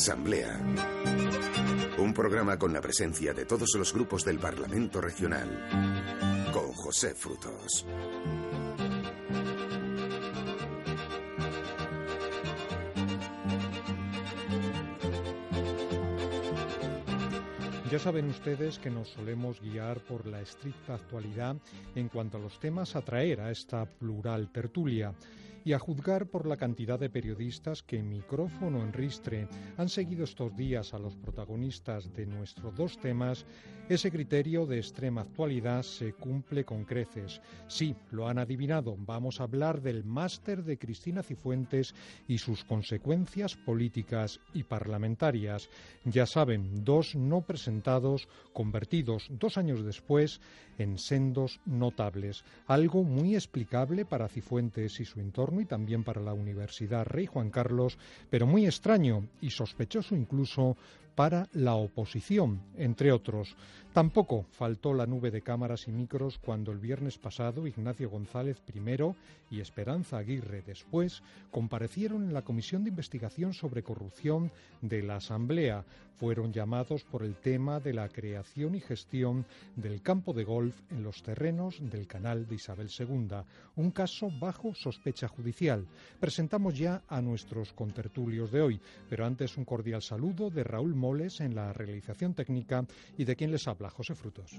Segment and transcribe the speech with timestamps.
[0.00, 0.56] Asamblea.
[1.98, 6.46] Un programa con la presencia de todos los grupos del Parlamento Regional.
[6.52, 7.84] Con José Frutos.
[17.90, 21.56] Ya saben ustedes que nos solemos guiar por la estricta actualidad
[21.96, 25.12] en cuanto a los temas a traer a esta plural tertulia
[25.68, 30.56] y a juzgar por la cantidad de periodistas que micrófono en ristre han seguido estos
[30.56, 33.44] días a los protagonistas de nuestros dos temas,
[33.90, 37.42] ese criterio de extrema actualidad se cumple con creces.
[37.66, 41.94] Sí, lo han adivinado, vamos a hablar del máster de Cristina Cifuentes
[42.26, 45.68] y sus consecuencias políticas y parlamentarias.
[46.06, 50.40] Ya saben, dos no presentados convertidos dos años después
[50.78, 56.32] en sendos notables, algo muy explicable para Cifuentes y su entorno y también para la
[56.32, 57.98] Universidad Rey Juan Carlos,
[58.30, 60.76] pero muy extraño y sospechoso incluso
[61.14, 63.56] para la oposición, entre otros.
[63.98, 69.16] Tampoco faltó la nube de cámaras y micros cuando el viernes pasado Ignacio González primero
[69.50, 75.84] y Esperanza Aguirre después comparecieron en la Comisión de Investigación sobre Corrupción de la Asamblea.
[76.18, 79.46] Fueron llamados por el tema de la creación y gestión
[79.76, 83.36] del campo de golf en los terrenos del canal de Isabel II,
[83.76, 85.86] un caso bajo sospecha judicial.
[86.18, 90.94] Presentamos ya a nuestros contertulios de hoy, pero antes un cordial saludo de Raúl
[91.38, 92.84] en la realización técnica
[93.16, 94.52] y de quien les habla, José Frutos.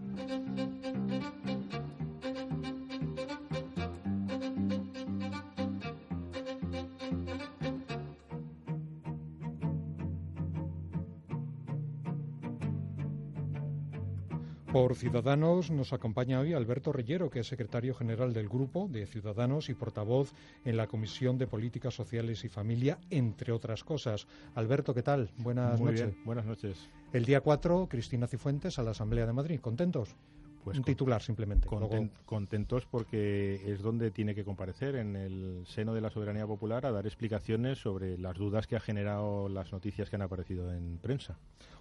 [14.71, 19.67] Por Ciudadanos nos acompaña hoy Alberto Reyero, que es secretario general del Grupo de Ciudadanos
[19.69, 20.31] y portavoz
[20.63, 24.27] en la Comisión de Políticas Sociales y Familia, entre otras cosas.
[24.53, 25.31] Alberto, ¿qué tal?
[25.37, 26.13] Buenas Muy noches.
[26.13, 26.87] Bien, buenas noches.
[27.13, 29.59] El día 4, Cristina Cifuentes a la Asamblea de Madrid.
[29.59, 30.15] ¿Contentos?
[30.63, 31.67] Pues Un titular simplemente.
[31.67, 36.85] Content, Contentos porque es donde tiene que comparecer en el seno de la soberanía popular
[36.85, 40.97] a dar explicaciones sobre las dudas que ha generado las noticias que han aparecido en
[40.97, 41.37] prensa.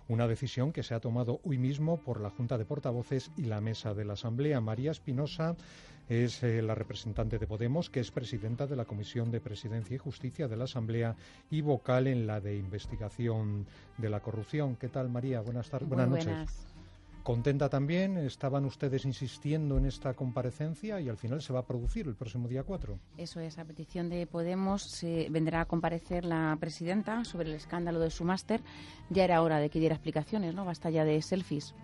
[0.09, 3.61] Una decisión que se ha tomado hoy mismo por la Junta de Portavoces y la
[3.61, 4.61] Mesa de la Asamblea.
[4.61, 5.55] María Espinosa
[6.09, 9.99] es eh, la representante de Podemos, que es presidenta de la Comisión de Presidencia y
[9.99, 11.17] Justicia de la Asamblea
[11.50, 13.67] y vocal en la de investigación
[13.99, 14.77] de la corrupción.
[14.77, 15.43] ¿Qué tal, María?
[15.43, 15.88] Buenas tardes.
[15.88, 16.56] Buenas, buenas noches.
[16.56, 16.78] Buenas.
[17.28, 22.06] Contenta también, estaban ustedes insistiendo en esta comparecencia y al final se va a producir
[22.06, 22.99] el próximo día 4.
[23.19, 28.00] Eso es, a petición de Podemos se vendrá a comparecer la presidenta sobre el escándalo
[28.00, 28.62] de su máster.
[29.11, 30.65] Ya era hora de que diera explicaciones, ¿no?
[30.65, 31.75] Basta ya de selfies.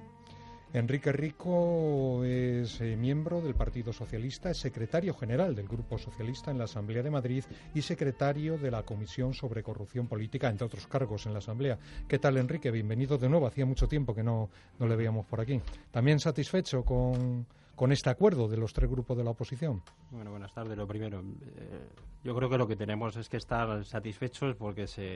[0.75, 6.59] Enrique Rico es eh, miembro del Partido Socialista, es secretario general del Grupo Socialista en
[6.59, 7.45] la Asamblea de Madrid
[7.77, 11.79] y secretario de la Comisión sobre Corrupción Política, entre otros cargos en la Asamblea.
[12.09, 12.73] ¿Qué tal, Enrique?
[12.73, 13.47] Bienvenido de nuevo.
[13.47, 15.61] Hacía mucho tiempo que no, no le veíamos por aquí.
[15.93, 17.47] ¿También satisfecho con,
[17.77, 19.81] con este acuerdo de los tres grupos de la oposición?
[20.11, 20.77] Bueno, buenas tardes.
[20.77, 21.87] Lo primero, eh,
[22.25, 25.15] yo creo que lo que tenemos es que estar satisfechos porque se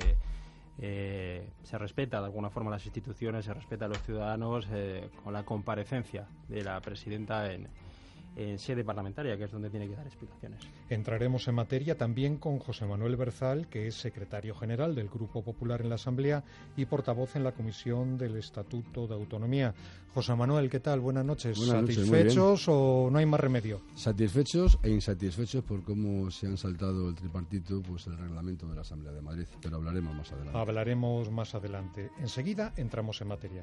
[0.80, 5.32] eh, se respeta de alguna forma las instituciones, se respeta a los ciudadanos eh, con
[5.32, 7.68] la comparecencia de la presidenta en,
[8.36, 10.60] en sede parlamentaria, que es donde tiene que dar explicaciones.
[10.88, 15.80] Entraremos en materia también con José Manuel Berzal, que es secretario general del Grupo Popular
[15.80, 16.44] en la Asamblea
[16.76, 19.74] y portavoz en la Comisión del Estatuto de Autonomía.
[20.14, 21.00] José Manuel, ¿qué tal?
[21.00, 21.58] Buenas noches.
[21.58, 23.82] Buenas noches, ¿Satisfechos o no hay más remedio?
[23.94, 28.80] Satisfechos e insatisfechos por cómo se han saltado el tripartito, pues el reglamento de la
[28.80, 29.46] Asamblea de Madrid.
[29.60, 30.58] Pero hablaremos más adelante.
[30.58, 32.10] Hablaremos más adelante.
[32.18, 33.62] Enseguida entramos en materia.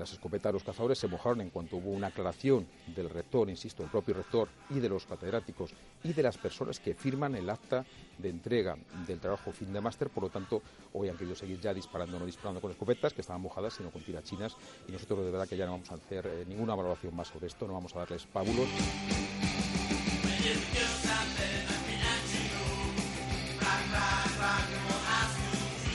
[0.00, 2.66] Las escopetas de los cazadores se mojaron en cuanto hubo una aclaración
[2.96, 6.94] del rector, insisto, el propio rector y de los catedráticos y de las personas que
[6.94, 7.84] firman el acta
[8.18, 8.76] de entrega
[9.06, 10.08] del trabajo fin de máster.
[10.08, 10.62] Por lo tanto,
[10.94, 14.02] hoy han querido seguir ya disparando, no disparando con escopetas que estaban mojadas, sino con
[14.02, 14.56] tirachinas.
[14.88, 17.46] Y nosotros de verdad que ya no vamos a hacer eh, ninguna valoración más sobre
[17.46, 18.68] esto, no vamos a darles pábulos.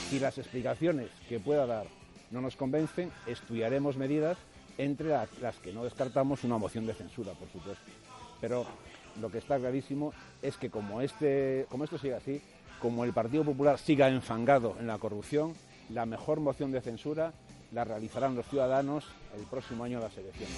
[0.08, 1.88] Si las explicaciones que pueda dar
[2.30, 4.36] no nos convencen, estudiaremos medidas
[4.78, 5.08] entre
[5.40, 7.84] las que no descartamos una moción de censura, por supuesto.
[8.40, 8.66] Pero
[9.20, 10.12] lo que está clarísimo
[10.42, 12.42] es que como, este, como esto sigue así,
[12.80, 15.54] como el Partido Popular siga enfangado en la corrupción,
[15.90, 17.32] la mejor moción de censura
[17.72, 19.04] la realizarán los ciudadanos
[19.36, 20.56] el próximo año de las elecciones.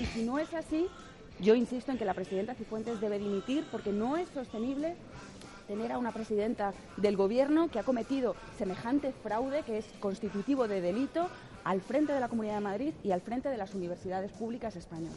[0.00, 0.88] Y si no es así,
[1.40, 4.96] yo insisto en que la presidenta Cifuentes debe dimitir porque no es sostenible
[5.66, 10.80] tener a una presidenta del gobierno que ha cometido semejante fraude que es constitutivo de
[10.80, 11.28] delito
[11.64, 15.16] al frente de la Comunidad de Madrid y al frente de las universidades públicas españolas.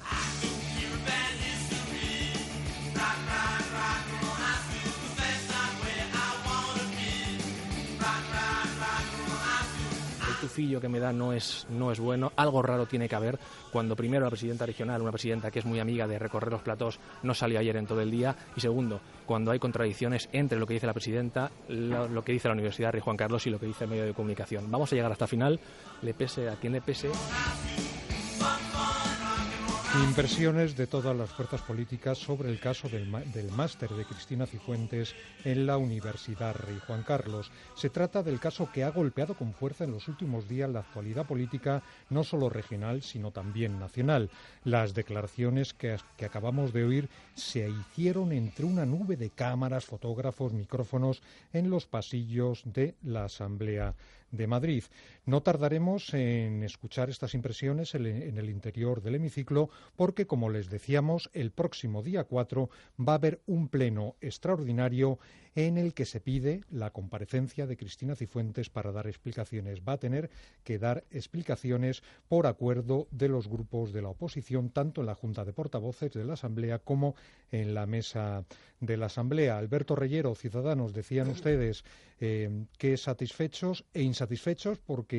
[10.59, 12.31] Que me da no es, no es bueno.
[12.35, 13.39] Algo raro tiene que haber
[13.71, 16.99] cuando primero la presidenta regional, una presidenta que es muy amiga de recorrer los platós,
[17.23, 18.35] no salió ayer en todo el día.
[18.55, 22.53] Y segundo, cuando hay contradicciones entre lo que dice la presidenta, lo, que dice la
[22.53, 24.69] Universidad Rey Juan Carlos y lo que dice el medio de comunicación.
[24.69, 25.59] Vamos a llegar hasta final,
[26.01, 27.09] le pese a quien le pese.
[29.95, 35.15] Impresiones de todas las fuerzas políticas sobre el caso del, del máster de Cristina Cifuentes
[35.43, 37.51] en la Universidad Rey Juan Carlos.
[37.75, 41.25] Se trata del caso que ha golpeado con fuerza en los últimos días la actualidad
[41.25, 41.81] política,
[42.11, 44.29] no solo regional, sino también nacional.
[44.63, 50.53] Las declaraciones que, que acabamos de oír se hicieron entre una nube de cámaras, fotógrafos,
[50.53, 53.95] micrófonos en los pasillos de la Asamblea
[54.31, 54.83] de Madrid.
[55.29, 61.29] No tardaremos en escuchar estas impresiones en el interior del hemiciclo porque, como les decíamos,
[61.33, 62.67] el próximo día 4
[63.07, 65.19] va a haber un pleno extraordinario
[65.55, 69.81] en el que se pide la comparecencia de Cristina Cifuentes para dar explicaciones.
[69.87, 70.29] Va a tener
[70.63, 75.45] que dar explicaciones por acuerdo de los grupos de la oposición, tanto en la Junta
[75.45, 77.15] de Portavoces de la Asamblea como
[77.51, 78.45] en la mesa
[78.79, 79.57] de la Asamblea.
[79.57, 81.83] Alberto Reyero, Ciudadanos, decían ustedes
[82.21, 85.18] eh, que satisfechos e insatisfechos porque,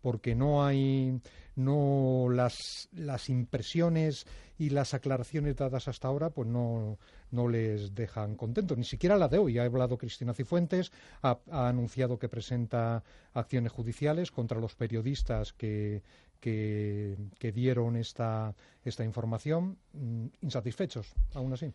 [0.00, 1.20] porque no hay
[1.56, 4.26] no las, las impresiones
[4.58, 6.98] y las aclaraciones dadas hasta ahora pues no,
[7.30, 8.78] no les dejan contentos.
[8.78, 9.58] Ni siquiera la de hoy.
[9.58, 10.92] Ha hablado Cristina Cifuentes,
[11.22, 13.02] ha, anunciado que presenta
[13.32, 16.02] acciones judiciales contra los periodistas que,
[16.40, 18.54] que, dieron esta,
[18.84, 19.78] esta información.
[19.92, 21.72] Mm, insatisfechos, aún así.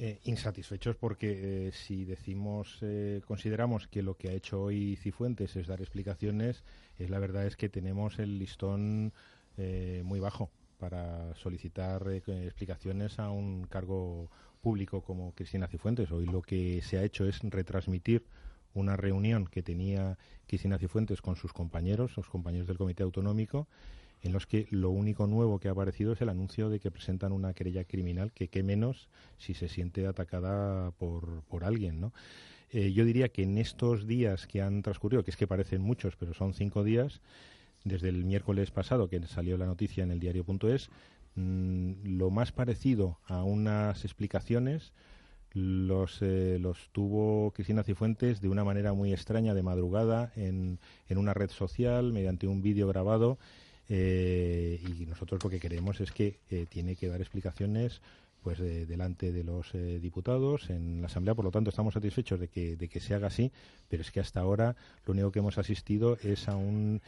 [0.00, 5.56] Eh, insatisfechos porque eh, si decimos, eh, consideramos que lo que ha hecho hoy Cifuentes
[5.56, 6.62] es dar explicaciones,
[7.00, 9.12] es la verdad es que tenemos el listón
[10.04, 14.30] muy bajo para solicitar explicaciones a un cargo
[14.60, 16.12] público como Cristina Cifuentes.
[16.12, 18.24] Hoy lo que se ha hecho es retransmitir
[18.74, 20.16] una reunión que tenía
[20.46, 23.66] Cristina Cifuentes con sus compañeros, los compañeros del Comité Autonómico,
[24.22, 27.32] en los que lo único nuevo que ha aparecido es el anuncio de que presentan
[27.32, 32.12] una querella criminal, que qué menos si se siente atacada por, por alguien, ¿no?
[32.70, 36.16] Eh, yo diría que en estos días que han transcurrido, que es que parecen muchos,
[36.16, 37.22] pero son cinco días,
[37.84, 40.90] desde el miércoles pasado que salió la noticia en el diario.es,
[41.34, 44.92] mmm, lo más parecido a unas explicaciones
[45.54, 50.78] los, eh, los tuvo Cristina Cifuentes de una manera muy extraña, de madrugada, en,
[51.08, 53.38] en una red social, mediante un vídeo grabado
[53.88, 58.00] eh, y nosotros lo que queremos es que eh, tiene que dar explicaciones
[58.42, 61.34] pues delante de los eh, diputados en la asamblea.
[61.34, 63.50] Por lo tanto estamos satisfechos de que de que se haga así
[63.88, 67.02] pero es que hasta ahora lo único que hemos asistido es a un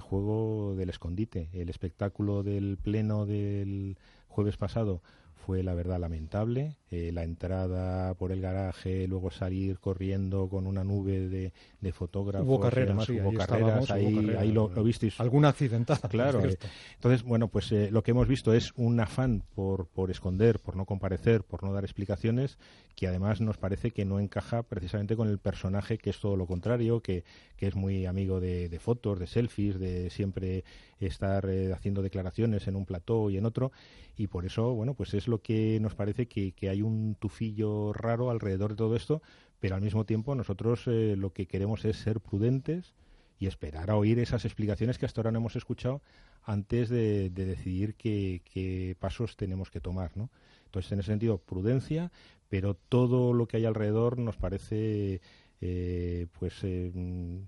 [0.00, 1.48] juego del escondite.
[1.52, 3.96] El espectáculo del pleno del
[4.28, 5.02] jueves pasado
[5.44, 6.76] fue la verdad lamentable.
[6.90, 12.46] Eh, la entrada por el garaje, luego salir corriendo con una nube de, de fotógrafos.
[12.46, 15.18] Hubo carreras, sí, hubo ahí carreras, ahí, lo, visteis.
[15.18, 16.08] Alguna accidentada.
[16.08, 16.44] Claro.
[16.44, 16.58] Eh,
[16.94, 20.76] entonces, bueno, pues eh, lo que hemos visto es un afán por, por esconder, por
[20.76, 22.58] no comparecer, por no dar explicaciones,
[22.94, 26.46] que además nos parece que no encaja precisamente con el personaje que es todo lo
[26.46, 27.24] contrario, que,
[27.56, 30.64] que es muy amigo de, de fotos, de selfies, de siempre
[31.00, 33.72] estar haciendo declaraciones en un plató y en otro
[34.16, 38.30] y por eso, bueno, pues es lo que nos parece que, hay un tufillo raro
[38.30, 39.22] alrededor de todo esto,
[39.60, 42.92] pero al mismo tiempo nosotros eh, lo que queremos es ser prudentes
[43.38, 46.02] y esperar a oír esas explicaciones que hasta ahora no hemos escuchado
[46.42, 50.28] antes de, decidir qué, pasos tenemos que tomar, ¿no?
[50.66, 52.12] Entonces, en ese sentido, prudencia,
[52.50, 55.22] pero todo lo que hay alrededor nos parece
[55.62, 56.92] eh, pues eh,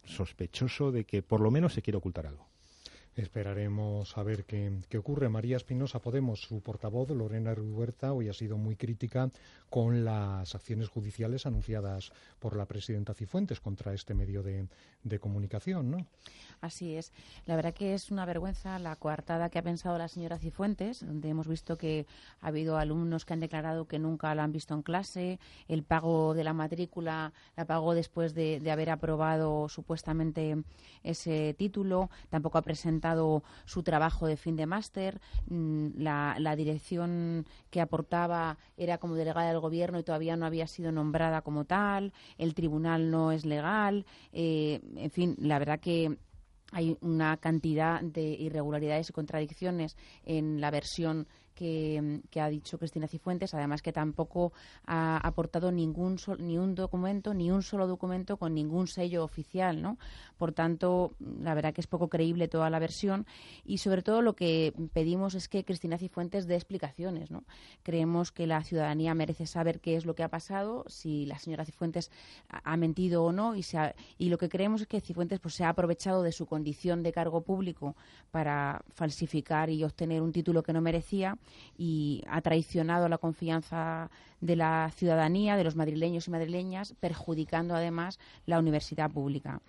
[0.04, 2.46] sospechoso de que por lo menos se quiere ocultar algo.
[3.16, 5.28] Esperaremos a ver qué, ocurre.
[5.28, 9.30] María Espinosa Podemos, su portavoz, Lorena Ruberta, hoy ha sido muy crítica
[9.70, 14.66] con las acciones judiciales anunciadas por la presidenta Cifuentes contra este medio de,
[15.20, 16.06] comunicación, ¿no?
[16.60, 17.12] Así es.
[17.46, 21.28] La verdad que es una vergüenza la coartada que ha pensado la señora Cifuentes, donde
[21.28, 22.06] hemos visto que
[22.40, 26.34] ha habido alumnos que han declarado que nunca lo han visto en clase, el pago
[26.34, 30.56] de la matrícula la pagó después de, haber aprobado supuestamente
[31.04, 33.03] ese título, tampoco ha presentado
[33.64, 39.60] su trabajo de fin de máster, mm, la, dirección que aportaba era como delegada del
[39.60, 44.80] gobierno y todavía no había sido nombrada como tal, el tribunal no es legal, eh,
[44.96, 46.16] en fin, la verdad que
[46.72, 53.54] hay una cantidad de irregularidades y contradicciones en la versión que, ha dicho Cristina Cifuentes,
[53.54, 54.52] además que tampoco
[54.86, 59.98] ha aportado ningún ni un documento, ni un solo documento con ningún sello oficial, ¿no?
[60.36, 63.26] Por tanto, la verdad que es poco creíble toda la versión
[63.64, 67.44] y sobre todo lo que pedimos es que Cristina Cifuentes dé explicaciones, ¿no?
[67.82, 71.64] Creemos que la ciudadanía merece saber qué es lo que ha pasado, si la señora
[71.64, 72.10] Cifuentes
[72.48, 73.64] ha mentido o no y,
[74.18, 77.12] y lo que creemos es que Cifuentes pues, se ha aprovechado de su condición de
[77.12, 77.96] cargo público
[78.30, 81.38] para falsificar y obtener un título que no merecía
[81.76, 84.10] y ha traicionado la confianza
[84.40, 89.60] de la ciudadanía, de los madrileños y madrileñas, perjudicando además la universidad pública.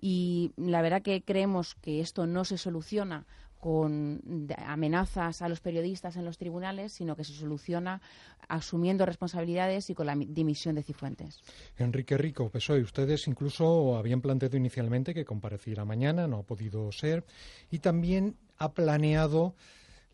[0.00, 3.26] Y la verdad que creemos que esto no se soluciona
[3.58, 4.22] con
[4.56, 8.00] amenazas a los periodistas en los tribunales, sino que se soluciona
[8.48, 11.40] asumiendo responsabilidades y con la dimisión de Cifuentes.
[11.76, 17.24] Enrique Rico, PSOE, ustedes incluso habían planteado inicialmente que compareciera mañana, no ha podido ser,
[17.70, 19.54] y también ha planeado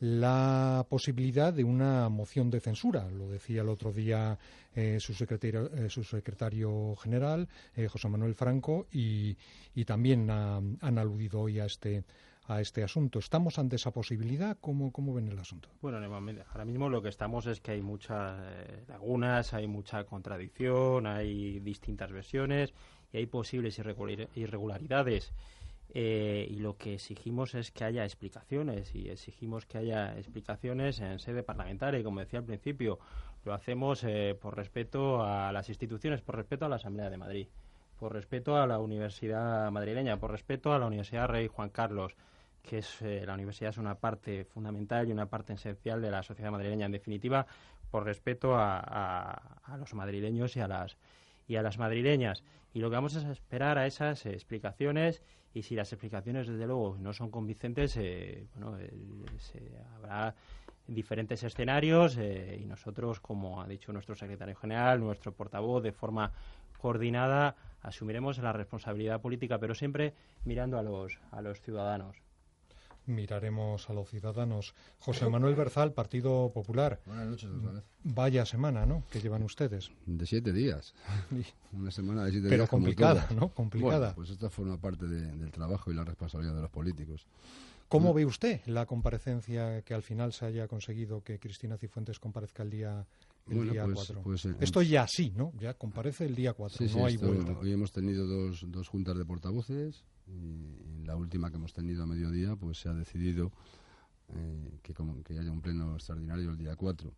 [0.04, 3.08] la posibilidad de una moción de censura.
[3.08, 4.38] Lo decía el otro día
[4.74, 9.34] eh, su, secretario, eh, su secretario general, eh, José Manuel Franco, y,
[9.86, 12.04] también han aludido hoy a este
[12.46, 13.18] a este asunto.
[13.18, 14.58] ¿Estamos ante esa posibilidad?
[14.60, 15.70] ¿Cómo, cómo ven el asunto?
[15.80, 18.38] Bueno, ahora mismo lo que estamos es que hay muchas
[18.86, 22.74] lagunas, hay mucha contradicción, hay distintas versiones
[23.10, 23.80] y hay posibles
[24.34, 25.32] irregularidades.
[25.96, 31.20] Eh, y lo que exigimos es que haya explicaciones y exigimos que haya explicaciones en
[31.20, 32.00] sede parlamentaria.
[32.00, 32.98] Y como decía al principio,
[33.44, 37.46] lo hacemos eh, por respeto a las instituciones, por respeto a la Asamblea de Madrid,
[37.96, 42.16] por respeto a la Universidad madrileña, por respeto a la Universidad Rey Juan Carlos,
[42.60, 46.24] que es eh, la universidad es una parte fundamental y una parte esencial de la
[46.24, 46.86] sociedad madrileña.
[46.86, 47.46] En definitiva,
[47.92, 48.80] por respeto a,
[49.62, 50.96] a los madrileños y a las
[51.46, 52.42] y a las madrileñas.
[52.72, 55.22] Y lo que vamos a esperar a esas explicaciones
[55.54, 58.90] y si las explicaciones desde luego no son convincentes, eh, bueno, eh,
[59.96, 60.34] habrá
[60.86, 66.32] diferentes escenarios eh, y nosotros, como ha dicho nuestro secretario general, nuestro portavoz, de forma
[66.78, 70.12] coordinada, asumiremos la responsabilidad política, pero siempre
[70.44, 72.23] mirando a los, a los ciudadanos
[73.06, 74.74] miraremos a los ciudadanos.
[74.98, 77.00] José Manuel Berzal, Partido Popular.
[77.06, 77.84] Buenas noches, otra vez.
[78.04, 79.04] Vaya semana, ¿no?
[79.10, 79.90] Que llevan ustedes.
[80.06, 80.94] De siete días.
[81.72, 82.68] Una semana de siete Pero días.
[82.68, 83.48] Pero complicada, ¿no?
[83.48, 84.14] Complicada.
[84.14, 87.26] pues esta forma parte del trabajo y la responsabilidad de los políticos.
[87.88, 92.62] ¿Cómo ve usted la comparecencia que al final se haya conseguido que Cristina Cifuentes comparezca
[92.62, 93.06] el día
[93.48, 94.22] el día 4.
[94.22, 95.52] Pues, pues, esto ya sí, ¿no?
[95.58, 97.58] Ya comparece el día 4, no hay vuelta.
[97.58, 102.06] Hoy hemos tenido dos, dos juntas de portavoces y la última que hemos tenido a
[102.06, 103.52] mediodía pues se ha decidido
[104.28, 107.12] eh, que, como, que haya un pleno extraordinario el día 4.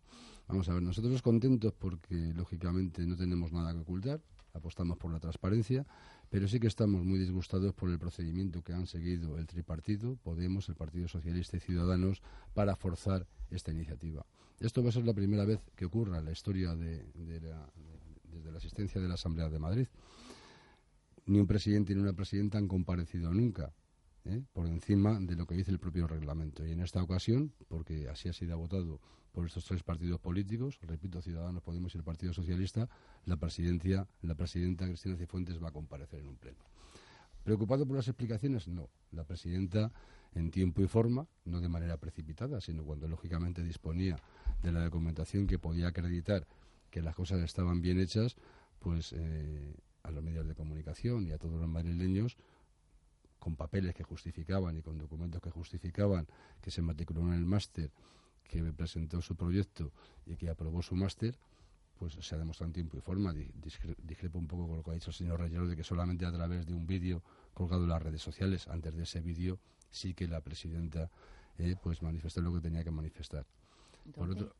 [0.47, 4.21] Vamos a ver, nosotros contentos porque lógicamente no tenemos nada que ocultar,
[4.53, 5.85] apostamos por la transparencia,
[6.29, 10.67] pero sí que estamos muy disgustados por el procedimiento que han seguido el tripartito, Podemos,
[10.69, 12.21] el Partido Socialista y Ciudadanos,
[12.53, 14.25] para forzar esta iniciativa.
[14.59, 18.57] Esto va a ser la primera vez que ocurra en la historia de, desde la
[18.57, 19.87] asistencia de la Asamblea de Madrid.
[21.25, 23.73] Ni un presidente ni una presidenta han comparecido nunca
[24.25, 24.43] ¿eh?
[24.53, 26.65] por encima de lo que dice el propio reglamento.
[26.65, 28.99] Y en esta ocasión, porque así ha sido votado
[29.31, 32.89] por estos tres partidos políticos, repito, Ciudadanos, Podemos y el Partido Socialista,
[33.25, 36.63] la presidencia, la presidenta Cristina Cifuentes va a comparecer en un pleno.
[37.43, 38.67] ¿Preocupado por las explicaciones?
[38.67, 38.89] No.
[39.11, 39.91] La presidenta,
[40.33, 44.17] en tiempo y forma, no de manera precipitada, sino cuando lógicamente disponía
[44.61, 46.45] de la documentación que podía acreditar
[46.89, 48.35] que las cosas estaban bien hechas,
[48.79, 52.37] pues eh, a los medios de comunicación y a todos los madrileños,
[53.39, 56.27] con papeles que justificaban y con documentos que justificaban
[56.61, 57.91] que se matriculó en el máster,
[58.43, 59.91] que presentó su proyecto
[60.25, 61.37] y que aprobó su máster,
[61.97, 63.33] pues se ha demostrado en tiempo y forma.
[63.33, 66.31] Discrepo un poco con lo que ha dicho el señor Rayero de que solamente a
[66.31, 70.27] través de un vídeo colgado en las redes sociales, antes de ese vídeo, sí que
[70.27, 71.09] la presidenta
[71.57, 73.45] eh, pues manifestó lo que tenía que manifestar.
[74.15, 74.55] Por otro,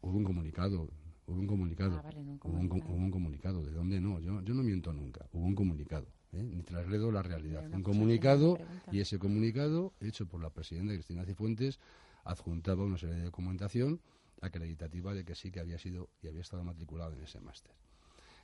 [0.00, 0.90] hubo un comunicado,
[1.26, 2.10] hubo un comunicado, ah,
[2.42, 3.64] Hubo, un, comunicado.
[3.64, 4.20] ¿De dónde no?
[4.20, 5.26] Yo, yo no miento nunca.
[5.32, 6.42] Hubo un comunicado, ¿eh?
[6.42, 7.64] ni trasledo la realidad.
[7.72, 8.58] Un comunicado
[8.90, 11.78] y ese comunicado, hecho por la presidenta Cristina Cifuentes,
[12.24, 14.00] adjuntaba una serie de documentación
[14.40, 17.72] acreditativa de que sí que había sido y había estado matriculado en ese máster.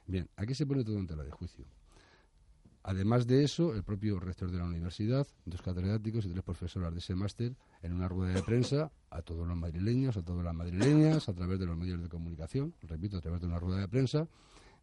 [0.06, 1.66] Bien, aquí se pone todo en tela de juicio.
[2.82, 7.00] Además de eso, el propio rector de la universidad, dos catedráticos y tres profesoras de
[7.00, 11.28] ese máster, en una rueda de prensa, a todos los madrileños, a todas las madrileñas,
[11.28, 14.26] a través de los medios de comunicación, repito, a través de una rueda de prensa,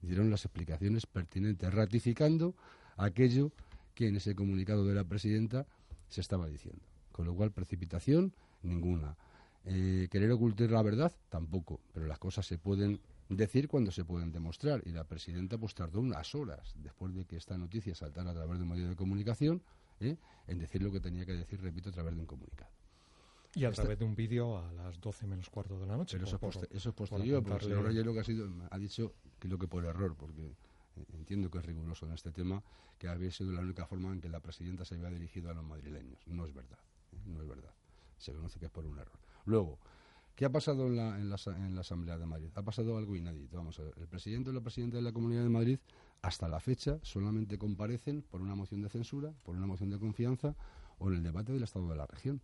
[0.02, 2.54] dieron las explicaciones pertinentes, ratificando
[2.98, 3.52] aquello
[3.96, 5.66] que en ese comunicado de la presidenta
[6.10, 6.82] se estaba diciendo.
[7.12, 9.16] Con lo cual, precipitación, ninguna.
[9.66, 11.80] Eh, querer ocultar la verdad, tampoco.
[11.94, 13.00] Pero las cosas se pueden
[13.30, 14.82] decir cuando se pueden demostrar.
[14.86, 18.58] Y la presidenta pues tardó unas horas después de que esta noticia saltara a través
[18.58, 19.62] de un medio de comunicación
[20.00, 20.18] ¿eh?
[20.48, 22.72] en decir lo que tenía que decir, repito, a través de un comunicado.
[23.56, 26.18] Y a través de un vídeo a las 12 menos cuarto de la noche.
[26.18, 26.36] Pero eso,
[26.72, 29.68] es posterior, porque el señor Reyes lo que ha, sido, ha dicho que lo que
[29.68, 30.54] por error, porque
[31.14, 32.64] entiendo que es riguroso en este tema,
[32.98, 35.64] que había sido la única forma en que la presidenta se había dirigido a los
[35.64, 36.20] madrileños.
[36.28, 36.80] No es verdad,
[37.14, 37.18] ¿eh?
[37.26, 37.72] no es verdad.
[38.18, 39.20] Se conoce que es por un error.
[39.46, 39.80] Luego,
[40.38, 42.50] ¿Qué ha pasado en la, en, la, Asamblea de Madrid?
[42.54, 43.58] Ha pasado algo inédito.
[43.58, 43.96] Vamos a ver.
[43.98, 45.80] El presidente o la presidenta de la Comunidad de Madrid,
[46.22, 50.56] hasta la fecha, solamente comparecen por una moción de censura, por una moción de confianza
[51.00, 52.40] o en el debate del Estado de la región.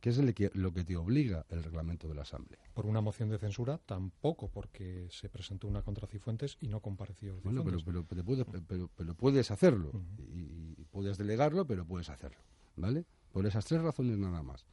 [0.00, 2.60] ¿Qué es lo que te obliga el reglamento de la Asamblea?
[2.74, 7.40] Por una moción de censura tampoco, porque se presentó una contra Cifuentes y no compareció
[7.42, 8.46] Bueno, pero, pero, puedes,
[8.94, 9.92] pero, puedes hacerlo.
[10.18, 12.38] y, y, puedes delegarlo, pero puedes hacerlo.
[12.76, 13.04] ¿Vale?
[13.32, 14.66] Por esas tres razones nada más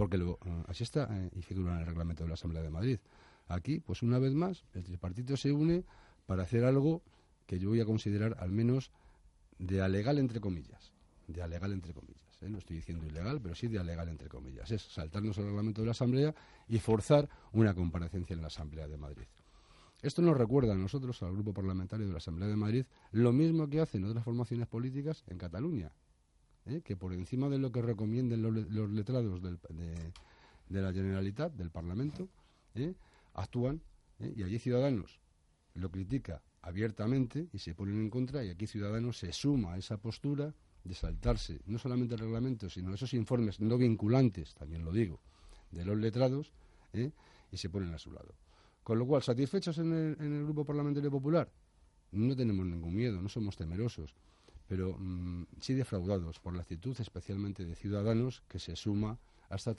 [0.00, 2.70] porque luego, eh, así está eh, y figura en el reglamento de la Asamblea de
[2.70, 2.98] Madrid.
[3.48, 5.84] Aquí, pues una vez más, el tripartito se une
[6.24, 7.02] para hacer algo
[7.44, 8.92] que yo voy a considerar al menos
[9.58, 10.94] de alegal entre comillas,
[11.26, 12.29] de alegal entre comillas.
[12.40, 12.48] ¿Eh?
[12.48, 14.70] No estoy diciendo ilegal, pero sí de alegal entre comillas.
[14.70, 16.34] Es saltarnos el reglamento de la Asamblea
[16.68, 19.26] y forzar una comparecencia en la Asamblea de Madrid.
[20.02, 23.68] Esto nos recuerda a nosotros, al Grupo Parlamentario de la Asamblea de Madrid, lo mismo
[23.68, 25.92] que hacen otras formaciones políticas en Cataluña,
[26.64, 26.80] ¿eh?
[26.82, 32.28] que por encima de lo que recomienden los, letrados de, la Generalitat, del Parlamento,
[32.74, 32.94] ¿eh?
[33.34, 33.82] actúan
[34.18, 35.20] y allí Ciudadanos
[35.74, 39.98] lo critica abiertamente y se ponen en contra y aquí Ciudadanos se suma a esa
[39.98, 45.20] postura de saltarse no solamente el reglamento, sino esos informes no vinculantes, también lo digo,
[45.70, 46.52] de los letrados
[46.92, 48.34] y se ponen a su lado.
[48.82, 51.50] Con lo cual, ¿satisfechos en el, en el Grupo Parlamentario Popular?
[52.12, 54.14] No tenemos ningún miedo, no somos temerosos
[54.70, 59.18] pero mm, sí defraudados por la actitud especialmente de ciudadanos que se suma
[59.48, 59.74] a esta,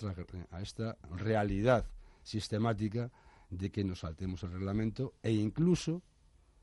[0.49, 1.85] a esta realidad
[2.23, 3.09] sistemática
[3.49, 6.01] de que nos saltemos el reglamento e incluso,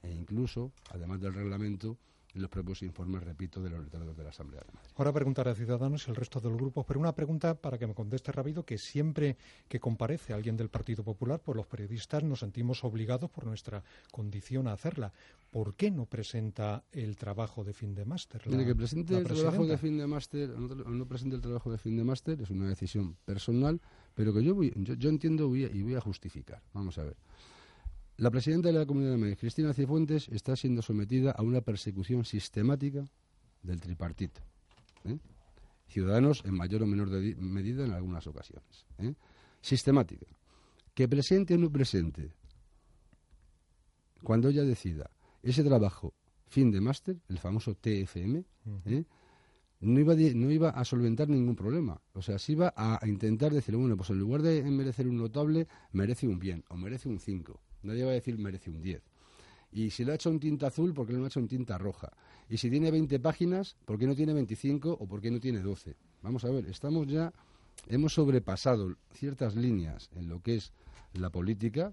[0.03, 1.97] e incluso, además del reglamento,
[2.35, 4.91] los propios informes, repito, de los letrados de la Asamblea de Madrid.
[4.97, 7.87] Ahora preguntaré a Ciudadanos y el resto de los grupos, pero una pregunta para que
[7.87, 9.37] me conteste rápido, que siempre
[9.69, 14.69] que comparece alguien del Partido Popular, pues los periodistas nos sentimos obligados por nuestra condición
[14.69, 15.13] a hacerla.
[15.51, 18.43] ¿Por qué no presenta el trabajo de fin de máster?
[18.43, 22.05] Que presente el trabajo de fin de máster no, presente el trabajo de fin de
[22.05, 23.81] máster es una decisión personal,
[24.15, 26.63] pero que yo, voy, yo, entiendo y voy a justificar.
[26.73, 27.17] Vamos a ver.
[28.19, 32.25] La presidenta de la Comunidad de Madrid, Cristina Cifuentes, está siendo sometida a una persecución
[32.25, 33.05] sistemática
[33.63, 34.41] del tripartito.
[35.05, 35.19] ¿eh?
[35.87, 38.87] Ciudadanos en mayor o menor medida en algunas ocasiones.
[38.99, 39.15] ¿eh?
[39.61, 40.27] Sistemática.
[40.95, 42.33] Que presente o no presente,
[44.25, 45.09] cuando ella decida
[45.41, 46.13] ese trabajo
[46.49, 48.45] fin de máster, el famoso TFM,
[48.87, 49.05] ¿eh?
[49.79, 52.03] no, iba a solventar ningún problema.
[52.15, 55.69] O sea, se iba a, intentar decir, bueno, pues en lugar de merecer un notable,
[55.93, 59.03] merece un bien o merece un 5 Nadie va a decir merece un 10.
[59.73, 61.49] Y si lo ha hecho en tinta azul, ¿por qué no lo ha hecho en
[61.49, 62.13] tinta roja?
[62.49, 65.61] Y si tiene 20 páginas, ¿por qué no tiene 25 o por qué no tiene
[65.61, 65.95] 12?
[66.23, 67.33] Vamos a ver, estamos ya,
[67.89, 70.73] hemos sobrepasado ciertas líneas en lo que es
[71.13, 71.93] la política,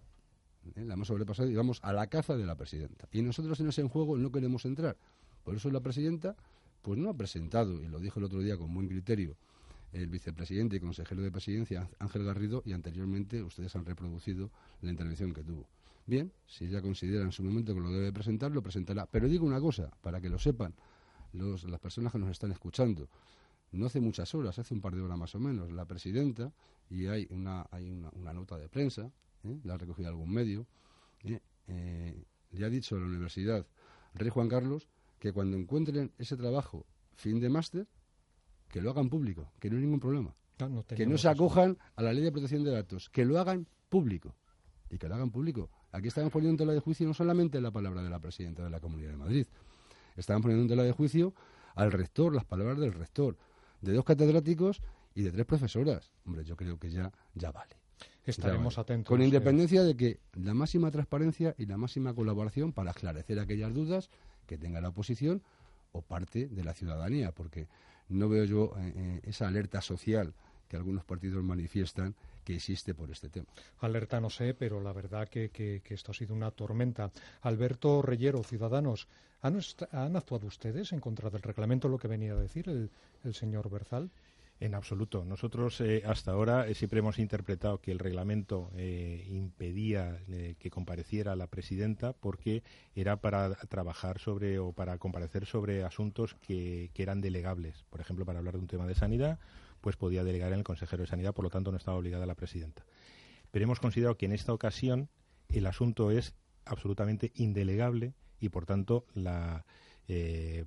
[0.75, 0.85] ¿eh?
[0.85, 3.07] la hemos sobrepasado y vamos a la caza de la presidenta.
[3.11, 4.97] Y nosotros en ese juego no queremos entrar.
[5.43, 6.35] Por eso la presidenta,
[6.81, 9.35] pues no ha presentado, y lo dijo el otro día con buen criterio,
[9.91, 15.33] el vicepresidente y consejero de presidencia Ángel Garrido y anteriormente ustedes han reproducido la intervención
[15.33, 15.67] que tuvo.
[16.05, 19.07] Bien, si ella considera en su momento que lo debe presentar, lo presentará.
[19.07, 20.75] Pero digo una cosa, para que lo sepan
[21.33, 23.09] las personas que nos están escuchando.
[23.71, 26.53] No hace muchas horas, hace un par de horas más o menos, la presidenta,
[26.89, 29.11] y hay una, hay una, nota de prensa,
[29.43, 29.59] ¿eh?
[29.63, 30.65] la ha recogido algún medio,
[31.23, 31.41] ¿eh?
[31.67, 33.65] Eh, le ha dicho a la universidad
[34.13, 34.87] Rey Juan Carlos
[35.19, 37.87] que cuando encuentren ese trabajo fin de máster,
[38.69, 40.35] que lo hagan público, que no hay ningún problema.
[40.95, 44.35] que no se acojan a la ley de protección de datos, que lo hagan público.
[44.89, 45.69] Y que lo hagan público.
[45.95, 48.69] Aquí estamos poniendo en tela de juicio no solamente la palabra de la presidenta de
[48.69, 49.47] la Comunidad de Madrid,
[50.17, 51.33] estamos poniendo en tela de juicio
[51.73, 53.37] al rector, las palabras del rector,
[53.79, 54.81] de dos catedráticos
[55.13, 56.11] y de tres profesoras.
[56.25, 57.77] Hombre, yo creo que ya, ya vale.
[58.25, 59.07] Estaremos atentos.
[59.07, 64.09] Con independencia de que la máxima transparencia y la máxima colaboración para esclarecer aquellas dudas
[64.47, 65.43] que tenga la oposición
[65.93, 67.69] o parte de la ciudadanía, porque
[68.09, 70.33] no veo yo eh, eh, esa alerta social
[70.75, 73.47] que que algunos partidos manifiestan que existe por este tema.
[73.79, 77.11] Alerta no sé, pero la verdad que, que, esto ha sido una tormenta.
[77.41, 79.07] Alberto Reyero, Ciudadanos,
[79.41, 79.59] ¿han,
[79.91, 82.91] ¿han, actuado ustedes en contra del reglamento, lo que venía a decir el,
[83.23, 84.11] el señor Berzal?
[84.59, 85.25] En absoluto.
[85.25, 90.17] Nosotros eh, hasta ahora eh, siempre hemos interpretado que el reglamento eh, impedía
[90.59, 92.63] que compareciera la presidenta porque
[92.95, 97.83] era para trabajar sobre o para comparecer sobre asuntos que, que, eran delegables.
[97.89, 99.39] Por ejemplo, para hablar de un tema de sanidad,
[99.85, 102.33] pues podía delegar en el consejero de sanidad, por lo tanto no estaba obligada la
[102.33, 102.83] presidenta.
[103.51, 105.09] Pero hemos considerado que en esta ocasión
[105.47, 106.33] el asunto es
[106.65, 109.63] absolutamente indelegable y, por tanto, la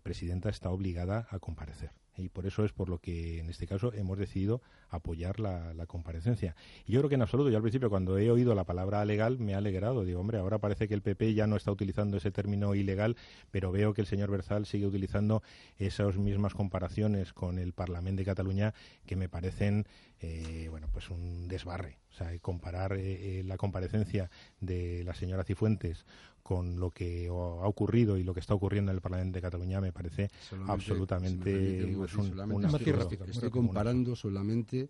[0.04, 3.92] presidenta está obligada a comparecer y por eso es por lo que en este caso
[3.92, 6.54] hemos decidido apoyar la, comparecencia.
[6.86, 9.38] Y yo creo que en absoluto, yo al principio cuando he oído la palabra legal
[9.38, 10.04] me ha alegrado.
[10.04, 13.16] Digo, hombre, ahora parece que el PP ya no está utilizando ese término ilegal,
[13.50, 15.42] pero veo que el señor Berzal sigue utilizando
[15.78, 18.74] esas mismas comparaciones con el Parlamento de Cataluña
[19.06, 19.86] que me parecen,
[20.20, 21.98] eh, bueno, pues un desbarre.
[22.10, 26.04] O sea, comparar eh, eh, la comparecencia de la señora Cifuentes
[26.42, 29.82] con lo que ha ocurrido y lo que está ocurriendo en el Parlamento de Cataluña
[29.82, 30.30] me parece
[30.66, 32.64] absolutamente pues, un,
[33.28, 34.88] estoy comparando solamente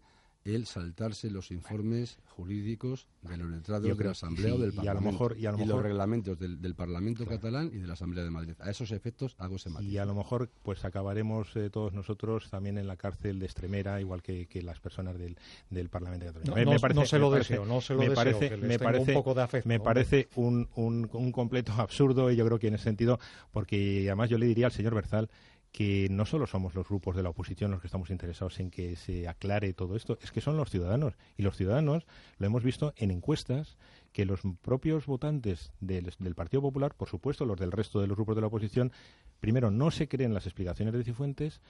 [0.55, 4.89] el saltarse los informes jurídicos de los letrados de la Asamblea o del Parlamento y,
[4.89, 7.95] a lo mejor, y, a lo mejor, los reglamentos del, Parlamento catalán y de la
[7.95, 8.55] Asamblea de Madrid.
[8.61, 9.89] A esos efectos hago ese matiz.
[9.89, 14.01] Y a lo mejor pues acabaremos eh, todos nosotros también en la cárcel de Extremera,
[14.01, 15.37] igual que, las personas del,
[15.71, 16.65] del Parlamento catalán.
[16.65, 19.17] No, me, parece, se lo deseo, no se lo me deseo, parece, me parece, un
[19.17, 22.75] poco de afecto, me parece un, un, un completo absurdo y yo creo que en
[22.75, 23.19] ese sentido,
[23.53, 25.29] porque además yo le diría al señor Berzal
[25.73, 28.97] que no solo somos los grupos de la oposición los que estamos interesados en que
[28.97, 31.15] se aclare todo esto, es que son los ciudadanos.
[31.37, 32.07] Y los ciudadanos
[32.39, 33.77] lo hemos visto en encuestas
[34.13, 38.35] que los propios votantes del, Partido Popular, por supuesto los del resto de los grupos
[38.35, 38.93] de la oposición,
[39.41, 41.61] primero no se creen las explicaciones de Cifuentes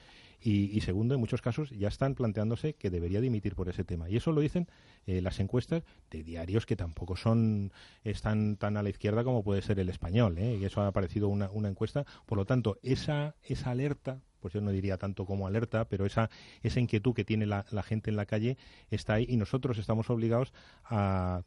[0.41, 4.09] y, segundo, en muchos casos ya están planteándose que debería dimitir por ese tema.
[4.09, 4.69] Y eso lo dicen
[5.07, 7.73] eh, las encuestas de diarios que tampoco son
[8.05, 10.39] están tan a la izquierda como puede ser el español.
[10.39, 10.57] ¿eh?
[10.61, 12.07] Y eso ha aparecido una, encuesta.
[12.25, 16.31] Por lo tanto, esa, esa alerta pues yo no diría tanto como alerta, pero esa,
[16.63, 18.57] esa inquietud que tiene la, gente en la calle
[18.89, 20.53] está ahí y nosotros estamos obligados
[20.85, 21.43] a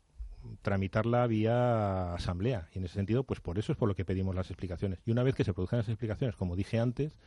[0.62, 2.70] tramitarla vía asamblea.
[2.74, 5.00] Y en ese sentido, pues por eso es por lo que pedimos las explicaciones.
[5.06, 7.18] Y una vez que se produzcan las explicaciones, como dije antes,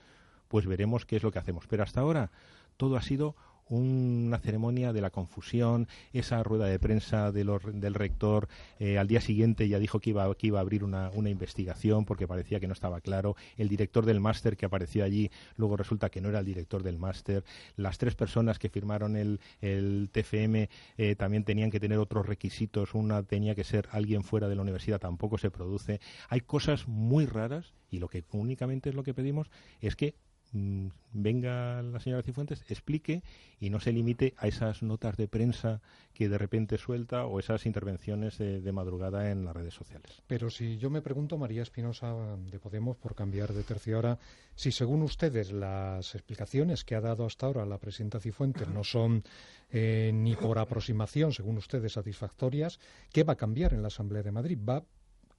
[0.48, 1.66] pues veremos qué es lo que hacemos.
[1.66, 2.31] Pero hasta ahora
[2.77, 3.37] todo ha sido
[3.68, 8.48] una ceremonia de la confusión, esa rueda de prensa del rector
[8.79, 12.29] eh, al día siguiente ya dijo que iba, que iba a abrir una, investigación porque
[12.29, 16.20] parecía que no estaba claro, el director del máster que apareció allí luego resulta que
[16.20, 17.44] no era el director del máster,
[17.77, 22.94] las tres personas que firmaron el, el TFM eh, también tenían que tener otros requisitos,
[22.94, 27.27] una tenía que ser alguien fuera de la universidad, tampoco se produce, hay cosas muy
[27.27, 29.50] raras y lo que únicamente es lo que pedimos
[29.81, 30.14] es que
[30.55, 33.23] venga la señora Cifuentes, explique
[33.59, 35.81] y no se limite a esas notas de prensa
[36.12, 40.23] que de repente suelta o esas intervenciones de, madrugada en las redes sociales.
[40.27, 44.19] Pero si yo me pregunto, María Espinosa de Podemos, por cambiar de tercia hora,
[44.55, 49.25] si según ustedes las explicaciones que ha dado hasta ahora la presidenta Cifuentes no son
[49.71, 52.79] eh, ni por aproximación, según ustedes, satisfactorias,
[53.12, 54.59] ¿qué va a cambiar en la Asamblea de Madrid?
[54.59, 54.85] ¿Va,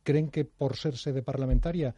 [0.04, 1.96] ¿Creen que por ser sede parlamentaria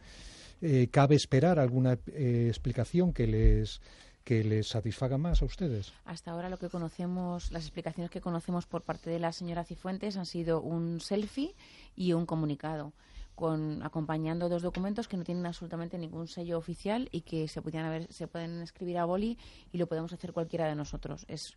[0.60, 3.80] eh, ¿Cabe esperar alguna eh, explicación que les
[4.24, 5.94] que les satisfaga más a ustedes?
[6.04, 10.18] Hasta ahora lo que conocemos, las explicaciones que conocemos por parte de la señora Cifuentes
[10.18, 11.54] han sido un selfie
[11.96, 12.92] y un comunicado.
[13.34, 18.12] Con, acompañando dos documentos que no tienen absolutamente ningún sello oficial y que se, haber,
[18.12, 19.38] se pueden escribir a boli
[19.72, 21.24] y lo podemos hacer cualquiera de nosotros.
[21.28, 21.56] Es,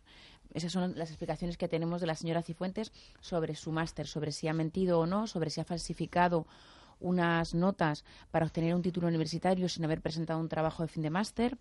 [0.54, 4.48] esas son las explicaciones que tenemos de la señora Cifuentes sobre su máster, sobre si
[4.48, 6.46] ha mentido o no, sobre si ha falsificado
[7.02, 11.10] unas notas para obtener un título universitario sin haber presentado un trabajo de fin de
[11.10, 11.58] máster.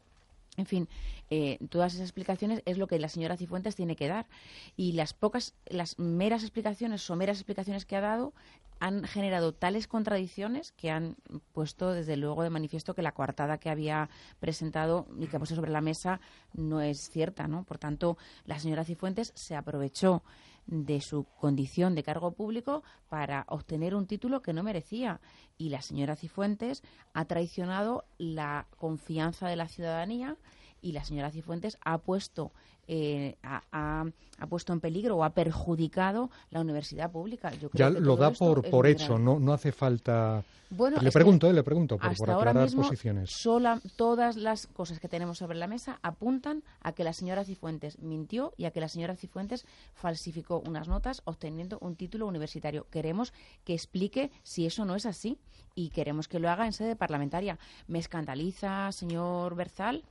[0.57, 0.89] En fin,
[1.29, 4.27] eh, todas esas explicaciones es lo que la señora Cifuentes tiene que dar.
[4.75, 8.33] Y las pocas, las meras explicaciones, someras explicaciones que ha dado,
[8.81, 11.15] han generado tales contradicciones que han
[11.53, 15.55] puesto desde luego de manifiesto que la coartada que había presentado y que ha puesto
[15.55, 16.19] sobre la mesa
[16.53, 17.63] no es cierta, ¿no?
[17.63, 20.23] Por tanto, la señora Cifuentes se aprovechó
[20.67, 25.19] de su condición de cargo público para obtener un título que no merecía.
[25.57, 30.37] Y la señora Cifuentes ha traicionado la confianza de la ciudadanía
[30.81, 32.51] y la señora Cifuentes ha puesto
[32.93, 34.03] eh, ha,
[34.49, 37.49] puesto en peligro o ha perjudicado la universidad pública.
[37.71, 40.43] ya lo da por, por hecho, no, no hace falta.
[40.69, 43.29] Bueno, le pregunto, eh, le pregunto, por, por aclarar posiciones.
[43.31, 47.97] Sola, todas las cosas que tenemos sobre la mesa apuntan a que la señora Cifuentes
[47.99, 52.87] mintió y a que la señora Cifuentes falsificó unas notas obteniendo un título universitario.
[52.89, 53.31] Queremos
[53.63, 55.37] que explique si eso no es así
[55.75, 57.57] y queremos que lo haga en sede parlamentaria.
[57.87, 60.03] Me escandaliza, señor Berzal,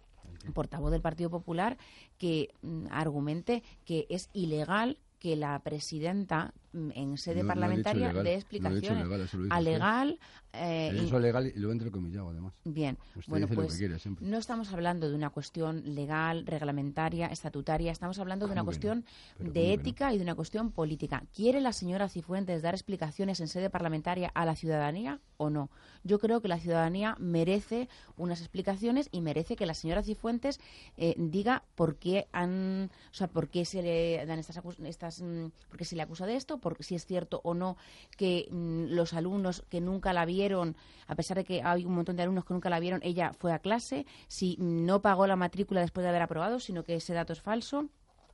[0.54, 1.78] portavoz del Partido Popular,
[2.18, 9.06] que mm, argumente que es ilegal que la presidenta en sede parlamentaria dé explicaciones.
[9.50, 10.18] a legal,
[10.52, 12.54] eh, legal y lo entrecomillado, además.
[12.64, 13.80] Bien, bueno, pues
[14.20, 19.04] no estamos hablando de una cuestión legal, reglamentaria, estatutaria, estamos hablando de una cuestión
[19.38, 21.24] de ética y de una cuestión política.
[21.34, 25.70] ¿Quiere la señora Cifuentes dar explicaciones en sede parlamentaria a la ciudadanía o no?
[26.04, 30.60] Yo creo que la ciudadanía merece unas explicaciones y merece que la señora Cifuentes
[30.96, 35.46] eh, diga por qué han, o sea, por qué se le dan estas, estas mm,
[35.68, 37.76] por qué se le acusa de esto, por si es cierto o no
[38.16, 42.16] que mm, los alumnos que nunca la vieron a pesar de que hay un montón
[42.16, 45.80] de alumnos que nunca la vieron, ella fue a clase, si no pagó la matrícula
[45.80, 47.88] después de haber aprobado, sino que ese dato es falso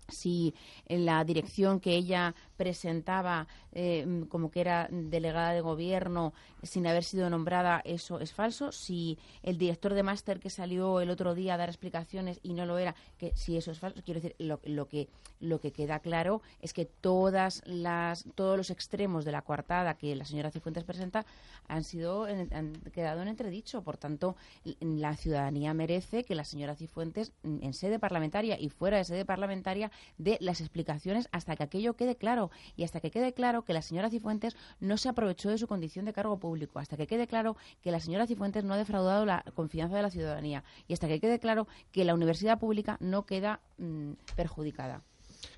[0.08, 0.54] si
[0.88, 7.28] la dirección que ella presentaba eh, como que era delegada de gobierno sin haber sido
[7.30, 8.72] nombrada, eso es falso.
[8.72, 12.66] Si el director de máster que salió el otro día a dar explicaciones y no
[12.66, 15.08] lo era, que si eso es falso, quiero decir, lo, que
[15.40, 20.16] lo que queda claro es que todas las todos los extremos de la coartada que
[20.16, 21.26] la señora Cifuentes presenta
[21.68, 23.82] han sido han quedado en entredicho.
[23.82, 24.36] Por tanto,
[24.80, 29.90] la ciudadanía merece que la señora Cifuentes en sede parlamentaria y fuera de sede parlamentaria
[30.18, 33.82] de las explicaciones hasta que aquello quede claro y hasta que quede claro que la
[33.82, 37.56] señora Cifuentes no se aprovechó de su condición de cargo público, hasta que quede claro
[37.82, 41.20] que la señora Cifuentes no ha defraudado la confianza de la ciudadanía y hasta que
[41.20, 45.02] quede claro que la universidad pública no queda mm, perjudicada.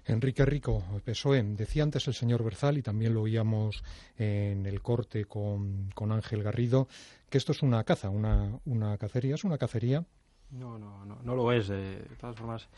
[0.04, 3.82] Enrique Rico, PSOE, decía antes el señor Berzal, y también lo oíamos
[4.16, 6.88] en el corte con, Ángel Garrido,
[7.28, 9.34] que esto es una caza, una, una cacería.
[9.34, 10.04] ¿Es una cacería?
[10.50, 11.68] No, no, no, no lo es.
[11.68, 12.68] de todas formas,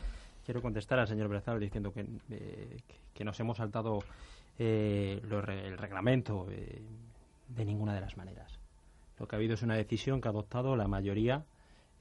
[0.51, 2.77] quiero contestar al señor Berzal diciendo que, eh,
[3.13, 3.99] que nos hemos saltado
[4.59, 6.81] eh, el reglamento eh,
[7.47, 8.59] de ninguna de las maneras.
[9.17, 11.45] Lo que ha habido es una decisión que ha adoptado la mayoría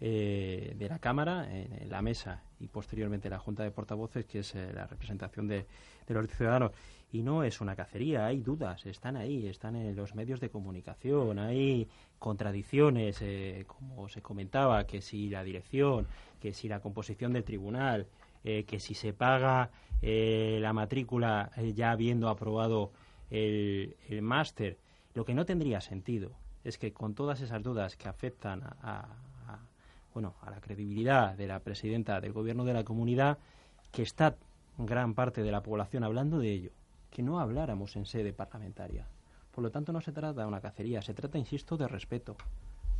[0.00, 4.86] de la Cámara en, la mesa y posteriormente la Junta de Portavoces, que es la
[4.86, 5.66] representación de,
[6.08, 6.72] los ciudadanos.
[7.12, 11.38] Y no es una cacería, hay dudas, están ahí, están en los medios de comunicación,
[11.38, 11.86] hay
[12.18, 13.22] contradicciones,
[13.66, 16.06] como se comentaba, que si la dirección,
[16.40, 18.06] que si la composición del tribunal,
[18.44, 19.70] eh, que si se paga
[20.02, 22.90] eh, la matrícula eh, ya habiendo aprobado
[23.30, 24.78] el, máster,
[25.14, 26.32] lo que no tendría sentido
[26.64, 29.06] es que con todas esas dudas que afectan a,
[30.12, 33.38] bueno, a la credibilidad de la presidenta del gobierno de la comunidad,
[33.92, 34.36] que está
[34.78, 36.70] gran parte de la población hablando de ello,
[37.10, 39.06] que no habláramos en sede parlamentaria.
[39.52, 42.36] Por lo tanto, no se trata de una cacería, se trata, insisto, de respeto,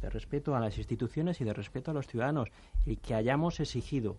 [0.01, 2.51] de respeto a las instituciones y de respeto a los ciudadanos,
[2.87, 4.17] y que hayamos exigido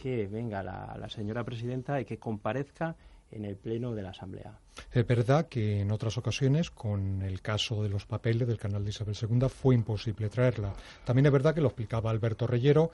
[0.00, 2.96] que venga la, señora presidenta y que comparezca
[3.30, 4.58] en el pleno de la Asamblea.
[4.92, 8.90] Es verdad que en otras ocasiones, con el caso de los papeles del canal de
[8.90, 10.72] Isabel II, fue imposible traerla.
[11.04, 12.90] También es verdad que lo explicaba Alberto Reyero,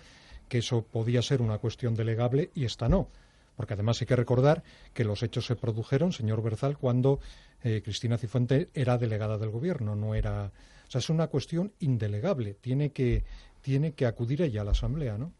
[0.48, 3.08] que eso podía ser una cuestión delegable y esta no.
[3.54, 7.20] Porque además hay que recordar que los hechos se produjeron, señor Berzal, cuando
[7.62, 10.46] eh, Cristina Cifuente era delegada del gobierno, no era.
[10.88, 12.54] O sea, es una cuestión indelegable.
[12.54, 13.24] Tiene que,
[13.62, 15.32] tiene que acudir ella a la Asamblea, ¿no?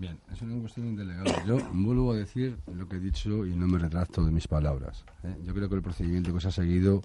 [0.00, 1.30] Bien, es una cuestión indelegable.
[1.46, 5.04] Yo vuelvo a decir lo que he dicho y no me retracto de mis palabras.
[5.24, 5.36] ¿eh?
[5.44, 7.02] Yo creo que el procedimiento que se ha seguido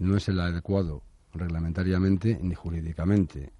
[0.00, 3.52] no es el adecuado reglamentariamente ni jurídicamente.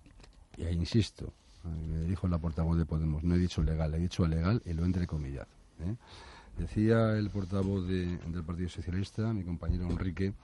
[0.57, 4.27] Y ahí insisto, me dijo la portavoz de Podemos, no he dicho legal, he dicho
[4.27, 5.47] legal y lo entrecomillado.
[5.83, 5.95] ¿eh?
[6.59, 10.35] Decía el portavoz del Partido Socialista, mi compañero Enrique,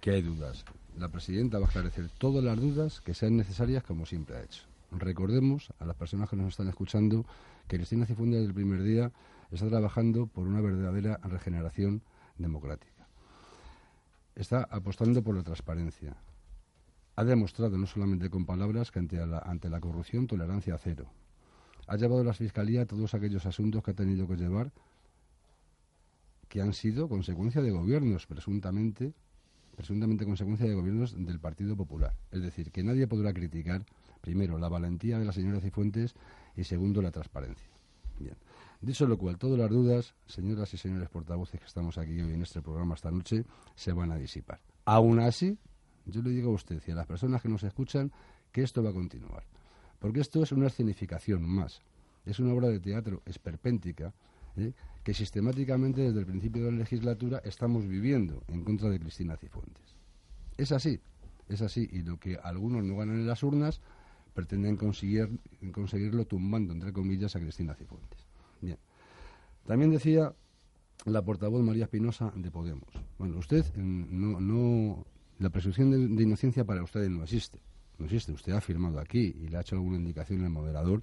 [0.00, 0.64] que hay dudas.
[0.96, 4.64] La presidenta va a esclarecer todas las dudas que sean necesarias como siempre ha hecho.
[4.90, 7.26] Recordemos a las personas que nos están escuchando
[7.66, 9.12] que Cristina Cifuentes desde el primer día
[9.50, 12.02] está trabajando por una verdadera regeneración
[12.38, 13.06] democrática.
[14.34, 16.16] Está apostando por la transparencia.
[17.16, 21.10] Ha demostrado, no solamente con palabras, que ante la, ante la corrupción tolerancia cero.
[21.86, 24.70] Ha llevado a la Fiscalía todos aquellos asuntos que ha tenido que llevar
[26.48, 29.12] que han sido consecuencia de gobiernos, presuntamente,
[29.76, 32.14] presuntamente consecuencia de gobiernos del Partido Popular.
[32.30, 33.84] Es decir, que nadie podrá criticar
[34.20, 36.14] Primero, la valentía de la señora Cifuentes
[36.56, 37.68] y segundo, la transparencia.
[38.18, 38.36] Bien.
[38.80, 42.42] Dicho lo cual, todas las dudas, señoras y señores portavoces que estamos aquí hoy en
[42.42, 44.60] este programa esta noche, se van a disipar.
[44.84, 45.58] Aún así,
[46.06, 48.12] yo le digo a usted y a las personas que nos escuchan
[48.52, 49.44] que esto va a continuar.
[49.98, 51.82] Porque esto es una escenificación más.
[52.24, 54.14] Es una obra de teatro esperpéntica
[54.56, 54.72] ¿eh?
[55.02, 59.96] que sistemáticamente desde el principio de la legislatura estamos viviendo en contra de Cristina Cifuentes.
[60.56, 61.00] Es así,
[61.48, 61.88] es así.
[61.90, 63.80] Y lo que algunos no ganan en las urnas,
[64.38, 65.28] pretenden conseguir,
[65.72, 68.20] conseguirlo tumbando, entre comillas, a Cristina Cifuentes.
[68.60, 68.78] Bien.
[69.66, 70.32] También decía
[71.06, 72.88] la portavoz María Espinosa de Podemos.
[73.18, 75.04] Bueno, usted no, no
[75.40, 77.58] la presunción de, inocencia para usted no existe.
[77.98, 78.30] No existe.
[78.30, 81.02] Usted ha firmado aquí y le ha hecho alguna indicación al moderador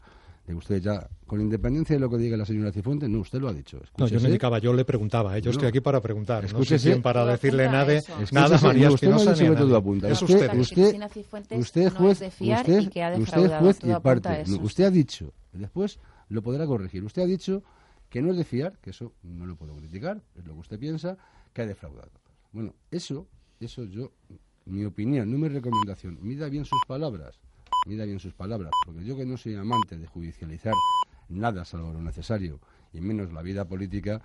[0.54, 3.54] usted ya, con independencia de lo que diga la señora Cifuentes, no, usted lo ha
[3.54, 3.80] dicho.
[3.98, 5.42] No, yo me indicaba, yo le preguntaba, ¿eh?
[5.42, 8.00] yo estoy aquí para preguntar, escúchese, no para decirle nada,
[8.32, 10.10] nada María Espinosa ni a apunta.
[10.10, 11.02] Es usted, usted,
[11.52, 14.44] usted, juez, usted, usted juez y parte.
[14.62, 17.64] usted ha dicho, después lo podrá corregir, usted ha dicho
[18.10, 20.80] que no es de fiar, que eso no lo puedo criticar, es lo que usted
[20.80, 21.18] piensa,
[21.54, 22.12] que ha defraudado.
[22.52, 23.28] Bueno, eso,
[23.60, 24.12] eso yo,
[24.66, 27.40] mi opinión, no mi recomendación, mida bien sus palabras
[27.86, 30.74] mida bien sus palabras, porque yo que no soy amante de judicializar
[31.30, 32.60] nada salvo lo necesario,
[32.94, 34.22] y menos la vida política,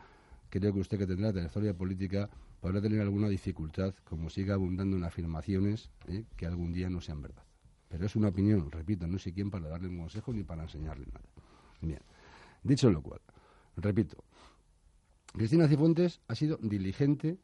[0.49, 2.29] creo que usted que tendrá trayectoria política
[2.61, 6.25] podrá tener alguna dificultad como siga abundando en afirmaciones ¿eh?
[6.37, 7.43] que algún día no sean verdad.
[7.89, 11.07] Pero es una opinión, repito, no sé quién para darle un consejo ni para enseñarle
[11.07, 11.27] nada.
[11.81, 12.01] Bien,
[12.63, 13.21] dicho lo cual,
[13.77, 14.23] repito,
[15.33, 17.39] Cristina Cifuentes ha sido diligente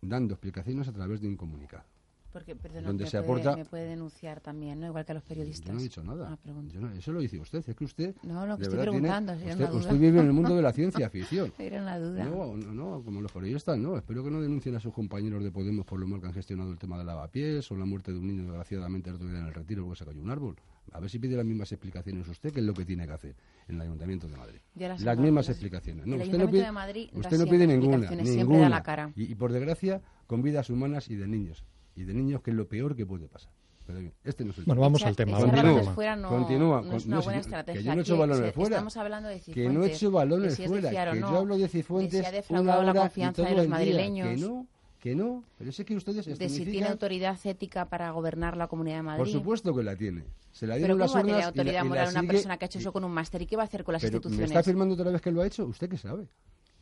[0.00, 1.84] dando explicaciones a través de un comunicado.
[2.32, 3.56] Porque, perdón, donde me se puede, aporta...
[3.56, 4.86] me puede denunciar también, ¿no?
[4.86, 5.66] Igual que a los periodistas.
[5.66, 6.28] Yo no he dicho nada.
[6.32, 7.64] Ah, yo no, eso lo dice usted.
[7.66, 8.14] Es que usted.
[8.22, 9.34] No, lo que estoy preguntando.
[9.34, 11.52] Tiene, usted, usted, vive en el mundo de la ciencia ficción.
[11.58, 12.24] Era una duda.
[12.24, 13.96] No, no, no, como los periodistas, no.
[13.96, 16.70] Espero que no denuncien a sus compañeros de Podemos por lo mal que han gestionado
[16.70, 19.98] el tema del lavapiés o la muerte de un niño desgraciadamente en el retiro porque
[19.98, 20.56] se cayó un árbol.
[20.92, 23.36] A ver si pide las mismas explicaciones usted, que es lo que tiene que hacer
[23.66, 24.60] en el Ayuntamiento de Madrid.
[24.76, 26.06] Las, mismas explicaciones.
[26.06, 28.10] No, usted no pide, usted no pide ninguna.
[28.10, 28.68] ninguna.
[28.68, 29.12] La cara.
[29.16, 31.64] y por desgracia, con vidas humanas y de niños
[31.98, 33.50] y de niños, que es lo peor que puede pasar.
[33.84, 35.38] Pero bien, este no es el bueno, vamos al tema.
[35.38, 36.82] Continúa, fuera no, continúa.
[36.82, 37.80] No es una buena estrategia.
[37.80, 38.76] Que yo no he hecho balones fuera.
[38.76, 39.64] Estamos hablando de Cifuentes.
[39.64, 40.90] Que no he hecho balones si fuera.
[40.90, 42.20] que yo hablo de Cifuentes.
[42.20, 44.28] Que se ha defraudado la confianza de los madrileños.
[44.28, 44.66] Que no,
[45.00, 45.42] que no.
[45.56, 49.18] Pero es que ustedes De si tiene autoridad ética para gobernar la Comunidad de Madrid.
[49.18, 50.24] Por supuesto que la tiene.
[50.52, 52.66] Se la dieron ¿Pero cómo las va a tener autoridad moral una persona que ha
[52.66, 53.42] hecho eso con un máster?
[53.42, 54.40] ¿Y qué va a hacer con las pero instituciones?
[54.40, 55.64] ¿Me está afirmando otra vez que lo ha hecho?
[55.64, 56.28] ¿Usted qué sabe?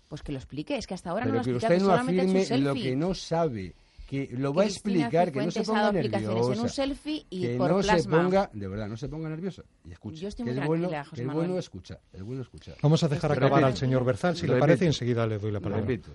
[0.09, 0.77] Pues que lo explique.
[0.77, 1.69] Es que hasta ahora pero no lo ha explicado.
[1.69, 5.45] Pero que usted no afirme lo que no sabe que lo va a explicar, que
[5.45, 6.53] no se ponga nerviosa.
[6.53, 7.99] en un selfie y que por no plasma.
[7.99, 10.21] se ponga, de verdad, no se ponga nerviosa y escucha.
[10.21, 12.77] Yo estoy que muy es bueno, José que es bueno escuchar, es bueno escuchar.
[12.83, 15.51] Vamos a dejar acabar al señor Berzal, si repito, le parece, y enseguida le doy
[15.51, 15.85] la palabra.
[15.85, 16.13] Repito.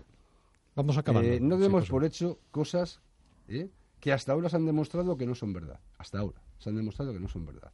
[0.76, 1.24] Vamos a acabar.
[1.26, 3.02] Eh, no demos por hecho cosas
[3.50, 3.70] ¿eh?
[4.00, 5.80] que hasta ahora se han demostrado que no son verdad.
[5.98, 7.72] Hasta ahora se han demostrado que no son verdad.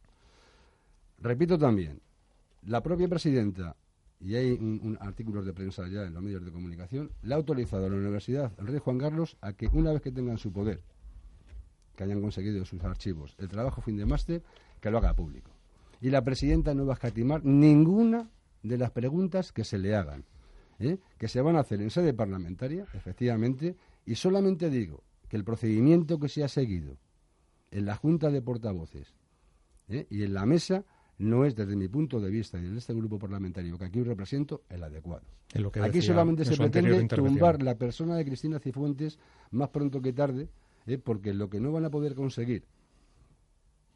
[1.20, 2.00] Repito también,
[2.66, 3.76] la propia presidenta
[4.20, 7.36] y hay un, un, artículos de prensa ya en los medios de comunicación, le ha
[7.36, 10.52] autorizado a la Universidad el Rey Juan Carlos a que una vez que tengan su
[10.52, 10.82] poder,
[11.94, 14.42] que hayan conseguido sus archivos, el trabajo fin de máster,
[14.80, 15.50] que lo haga público.
[16.00, 18.30] Y la presidenta no va a escatimar ninguna
[18.62, 20.24] de las preguntas que se le hagan,
[20.78, 20.98] ¿eh?
[21.18, 23.76] que se van a hacer en sede parlamentaria, efectivamente,
[24.06, 26.96] y solamente digo que el procedimiento que se ha seguido
[27.70, 29.14] en la Junta de Portavoces
[29.88, 30.06] ¿eh?
[30.10, 30.84] y en la mesa
[31.18, 34.62] no es, desde mi punto de vista y desde este grupo parlamentario que aquí represento,
[34.68, 35.24] el adecuado.
[35.82, 39.18] aquí solamente se pretende tumbar la persona de Cristina Cifuentes
[39.50, 40.48] más pronto que tarde,
[40.86, 40.98] ¿eh?
[40.98, 42.64] porque lo que no van a poder conseguir,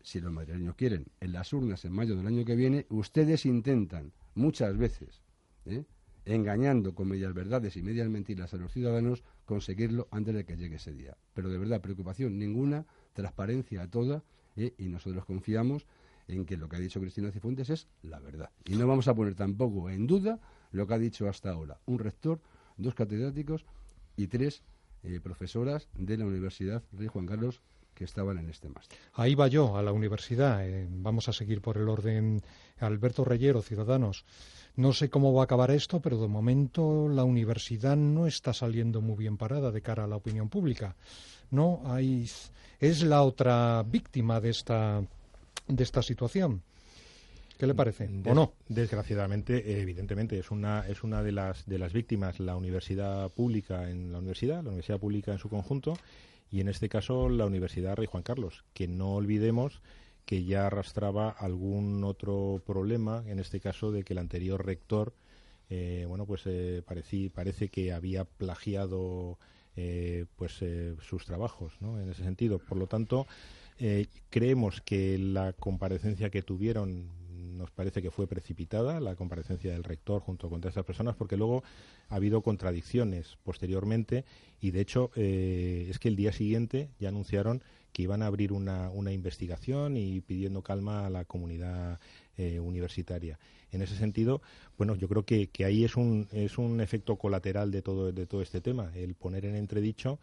[0.03, 4.13] si los madrileños quieren, en las urnas en mayo del año que viene, ustedes intentan
[4.35, 5.23] muchas veces,
[5.67, 5.85] ¿eh?
[6.25, 10.77] engañando con medias verdades y medias mentiras a los ciudadanos, conseguirlo antes de que llegue
[10.77, 11.17] ese día.
[11.35, 14.25] Pero de verdad, preocupación ninguna, transparencia a toda,
[14.57, 14.75] ¿eh?
[14.77, 15.87] y nosotros confiamos
[16.33, 18.51] en que lo que ha dicho Cristina Cifuentes es la verdad.
[18.65, 20.39] Y no vamos a poner tampoco en duda
[20.71, 22.41] lo que ha dicho hasta ahora un rector,
[22.77, 23.65] dos catedráticos
[24.17, 24.63] y tres
[25.03, 27.61] eh, profesoras de la Universidad Rey Juan Carlos
[27.95, 28.99] que estaban en este máster.
[29.15, 30.67] Ahí va yo, a la universidad.
[30.67, 32.41] Eh, vamos a seguir por el orden.
[32.79, 34.25] Alberto Reyero, Ciudadanos.
[34.77, 39.03] No sé cómo va a acabar esto, pero de momento la universidad no está saliendo
[39.03, 40.97] muy bien parada de cara a la opinión pública.
[41.51, 42.31] No, hay,
[42.81, 45.03] es la otra víctima de esta
[45.69, 46.63] de esta situación.
[47.59, 48.09] ¿Qué le parece?
[48.09, 48.55] Des, ¿O no?
[48.69, 54.11] Desgraciadamente, evidentemente, es una, es una de, las, de las víctimas la universidad pública en
[54.11, 55.97] la universidad, la universidad pública en su conjunto,
[56.51, 59.81] y en este caso la Universidad Rey Juan Carlos, que no olvidemos
[60.27, 65.15] que ya arrastraba algún otro problema, en este caso de que el anterior rector,
[65.71, 69.39] eh, bueno, pues eh, parece que había plagiado
[69.75, 71.99] eh, pues eh, sus trabajos, ¿no?
[71.99, 72.59] En ese sentido.
[72.59, 73.27] Por lo tanto,
[73.85, 77.11] eh, creemos que la comparecencia que tuvieron
[77.59, 81.65] nos parece que fue precipitada, la comparecencia del rector junto con estas personas, porque luego
[82.09, 84.25] ha habido contradicciones posteriormente
[84.61, 88.53] y, de hecho, eh, es que el día siguiente ya anunciaron que iban a abrir
[88.53, 91.99] una, una investigación y pidiendo calma a la comunidad
[92.37, 93.41] eh, universitaria.
[93.73, 94.43] En ese sentido,
[94.79, 98.27] bueno, yo creo que, que ahí es un, es un efecto colateral de todo, de
[98.27, 100.21] todo este tema, el poner en entredicho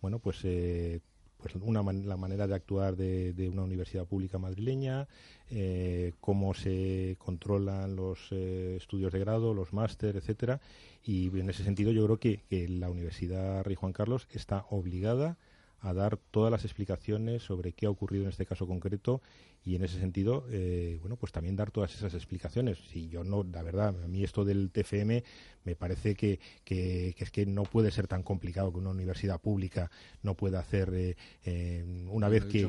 [0.00, 1.00] bueno, pues eh,
[1.40, 5.08] pues una la manera de actuar de, una universidad pública madrileña,
[5.50, 10.60] eh, cómo se controlan los eh, estudios de grado, los máster, etcétera.
[11.04, 15.36] Y en ese sentido yo creo que, la Universidad Rey Juan Carlos está obligada
[15.80, 19.22] a dar todas las explicaciones sobre qué ha ocurrido en este caso concreto
[19.62, 22.78] y en ese sentido, eh, bueno, pues también dar todas esas explicaciones.
[22.90, 25.22] Si yo no, la verdad, a mí esto del TFM
[25.64, 29.90] me parece que, que, es que no puede ser tan complicado que una universidad pública
[30.22, 32.62] no pueda hacer eh, eh, una vez que,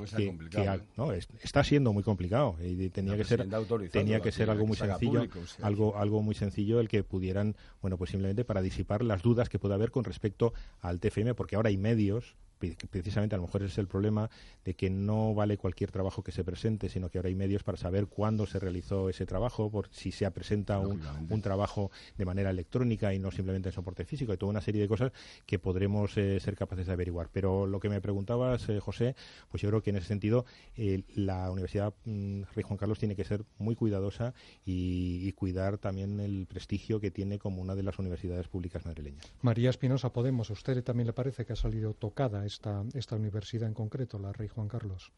[0.97, 3.47] no, está siendo muy complicado y tenía que ser
[3.89, 5.27] tenía que ser algo muy sencillo,
[5.61, 9.59] algo algo muy sencillo el que pudieran, bueno, pues simplemente para disipar las dudas que
[9.59, 12.35] pueda haber con respecto al TFM, porque ahora hay medios
[12.89, 14.29] precisamente a lo mejor ese es el problema
[14.63, 17.77] de que no vale cualquier trabajo que se presente, sino que ahora hay medios para
[17.77, 22.49] saber cuándo se realizó ese trabajo, por si se presenta un, un trabajo de manera
[22.49, 25.11] electrónica y no simplemente en soporte físico, y toda una serie de cosas
[25.45, 27.29] que podremos eh, ser capaces de averiguar.
[27.31, 29.15] Pero lo que me preguntabas, eh, José,
[29.49, 30.45] pues yo creo que en ese sentido
[30.75, 34.33] eh, la Universidad mm, Rey Juan Carlos tiene que ser muy cuidadosa
[34.65, 39.31] y, y, cuidar también el prestigio que tiene como una de las universidades públicas madrileñas.
[39.41, 43.73] María Espinosa Podemos, ¿a usted también le parece que ha salido tocada esta, universidad en
[43.73, 45.11] concreto, la Rey Juan Carlos?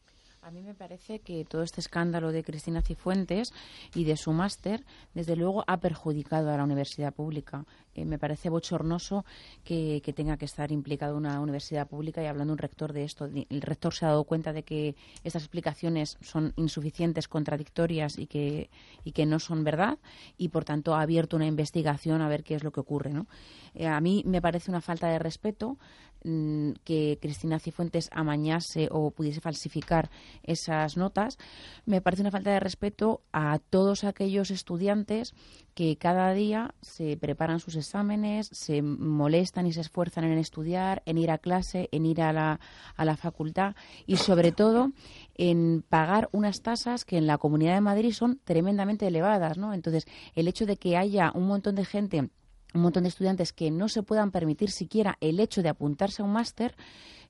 [0.44, 3.54] A mí me parece que todo este escándalo de Cristina Cifuentes
[3.94, 7.64] y de su máster, desde luego, ha perjudicado a la universidad pública.
[7.94, 9.24] Eh, me parece bochornoso
[9.64, 13.24] que, tenga que estar implicado una universidad pública y hablando un rector de esto.
[13.24, 18.68] El rector se ha dado cuenta de que estas explicaciones son insuficientes, contradictorias y que,
[19.02, 19.98] y que no son verdad
[20.36, 23.14] y, por tanto, ha abierto una investigación a ver qué es lo que ocurre.
[23.14, 23.26] ¿no?
[23.74, 25.78] Eh, a mí me parece una falta de respeto
[26.24, 30.10] que Cristina Cifuentes amañase o pudiese falsificar
[30.42, 31.36] esas notas.
[31.84, 35.34] Me parece una falta de respeto a todos aquellos estudiantes
[35.74, 41.18] que cada día se preparan sus exámenes, se molestan y se esfuerzan en estudiar, en
[41.18, 42.60] ir a clase, en ir a la,
[42.96, 43.74] a la facultad
[44.06, 44.92] y, sobre todo,
[45.34, 49.58] en pagar unas tasas que en la Comunidad de Madrid son tremendamente elevadas.
[49.58, 49.74] ¿no?
[49.74, 52.30] Entonces, el hecho de que haya un montón de gente
[52.74, 56.24] un montón de estudiantes que no se puedan permitir siquiera el hecho de apuntarse a
[56.24, 56.74] un máster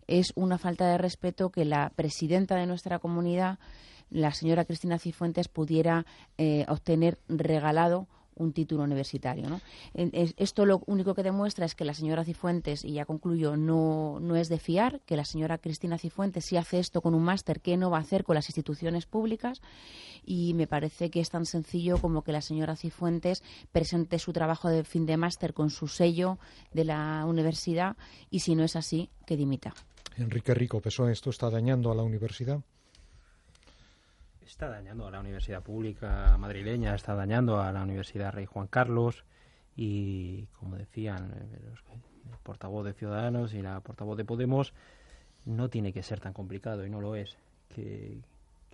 [0.07, 3.59] es una falta de respeto que la presidenta de nuestra comunidad,
[4.11, 6.07] la señora Cristina Cifuentes, pudiera
[6.39, 9.49] eh, obtener regalado un título universitario.
[9.49, 9.61] ¿no?
[9.95, 14.37] Esto lo único que demuestra es que la señora Cifuentes, y ya concluyo, no, no
[14.37, 17.77] es de fiar, que la señora Cristina Cifuentes, si hace esto con un máster, ¿qué
[17.77, 19.61] no va a hacer con las instituciones públicas?
[20.25, 24.69] Y me parece que es tan sencillo como que la señora Cifuentes presente su trabajo
[24.69, 26.39] de fin de máster con su sello
[26.73, 27.97] de la universidad
[28.31, 29.75] y si no es así, que dimita.
[30.17, 32.61] Enrique Rico, ¿pesó esto está dañando a la universidad?
[34.47, 39.25] Está dañando a la universidad pública madrileña, está dañando a la Universidad Rey Juan Carlos
[39.77, 41.59] y, como decían eh,
[42.31, 44.75] el portavoz de Ciudadanos y la portavoz de Podemos,
[45.47, 47.37] no tiene que ser tan complicado y no lo es
[47.69, 48.21] que,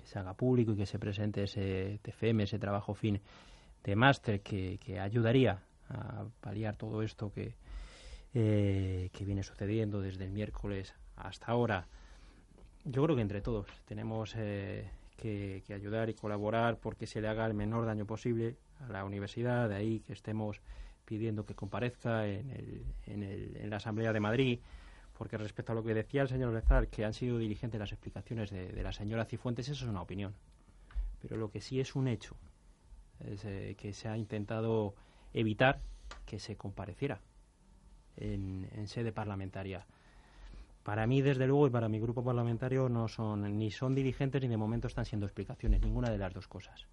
[0.05, 3.21] se haga público y que se presente ese TFM, ese trabajo fin
[3.85, 7.55] de máster que, ayudaría a paliar todo esto que,
[8.35, 11.87] eh, que viene sucediendo desde el miércoles hasta ahora.
[12.85, 14.91] Yo creo que entre todos tenemos eh,
[15.21, 19.69] que, ayudar y colaborar porque se le haga el menor daño posible a la universidad,
[19.69, 20.61] de ahí que estemos
[21.05, 24.61] pidiendo que comparezca en, el, en, el, en la Asamblea de Madrid,
[25.19, 28.51] porque respecto a lo que decía el señor Lezar, que han sido diligentes las explicaciones
[28.51, 30.35] de, la señora Cifuentes, eso es una opinión.
[31.21, 32.37] Pero lo que sí es un hecho
[33.21, 34.95] es eh, que se ha intentado
[35.35, 35.81] evitar
[36.25, 37.21] que se compareciera
[38.17, 39.87] en, en sede parlamentaria.
[40.83, 44.49] Para mí, desde luego, y para mi grupo parlamentario, no son ni son dirigentes ni
[44.49, 46.87] de momento están siendo explicaciones, ninguna de las dos cosas.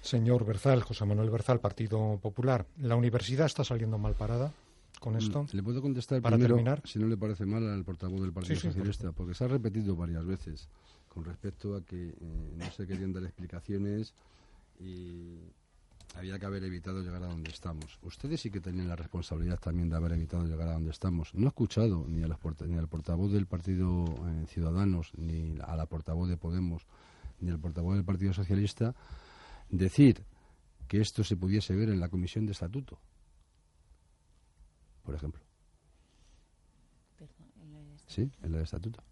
[0.00, 4.52] Señor Berzal, José Manuel Berzal, Partido Popular, ¿la universidad está saliendo mal parada
[5.00, 5.44] con esto?
[5.44, 6.82] Mm, le puedo contestar para terminar?
[6.84, 10.24] si no le parece mal al portavoz del Partido Socialista, porque se ha repetido varias
[10.26, 10.68] veces
[11.08, 14.14] con respecto a que eh, no se querían dar explicaciones
[14.78, 15.38] y
[16.14, 17.98] había que haber evitado llegar a donde estamos.
[18.02, 21.34] Ustedes sí que tenían la responsabilidad también de haber evitado llegar a donde estamos.
[21.34, 25.86] No he escuchado ni, a ni al portavoz del Partido eh, Ciudadanos, ni a la
[25.86, 26.86] portavoz de Podemos,
[27.40, 28.94] ni al portavoz del Partido Socialista
[29.70, 30.24] decir
[30.88, 32.98] que esto se pudiese ver en la Comisión de Estatuto,
[35.02, 35.42] por ejemplo.
[38.06, 39.02] Sí, en la de Estatuto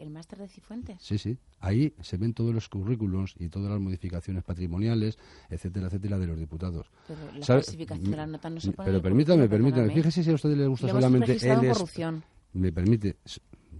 [0.00, 0.96] el máster de Cifuentes.
[1.00, 1.38] Sí, sí.
[1.60, 6.38] Ahí se ven todos los currículos y todas las modificaciones patrimoniales, etcétera, etcétera, de los
[6.38, 6.90] diputados.
[7.06, 9.92] Pero la clasificación de la nota no se pone Pero permítame, permítame.
[9.92, 12.24] Fíjese si a usted le gusta solamente él corrupción.
[12.54, 13.18] Me permite.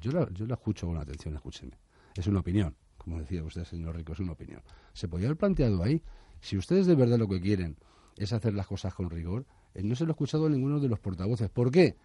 [0.01, 1.73] Yo la, yo la escucho con atención, escúcheme.
[2.15, 4.63] Es una opinión, como decía usted, señor Rico, es una opinión.
[4.93, 6.03] Se podía haber planteado ahí.
[6.41, 7.77] Si ustedes de verdad lo que quieren
[8.17, 10.89] es hacer las cosas con rigor, eh, no se lo ha escuchado a ninguno de
[10.89, 11.49] los portavoces.
[11.51, 11.97] ¿Por qué?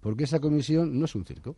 [0.00, 1.56] Porque esa comisión no es un circo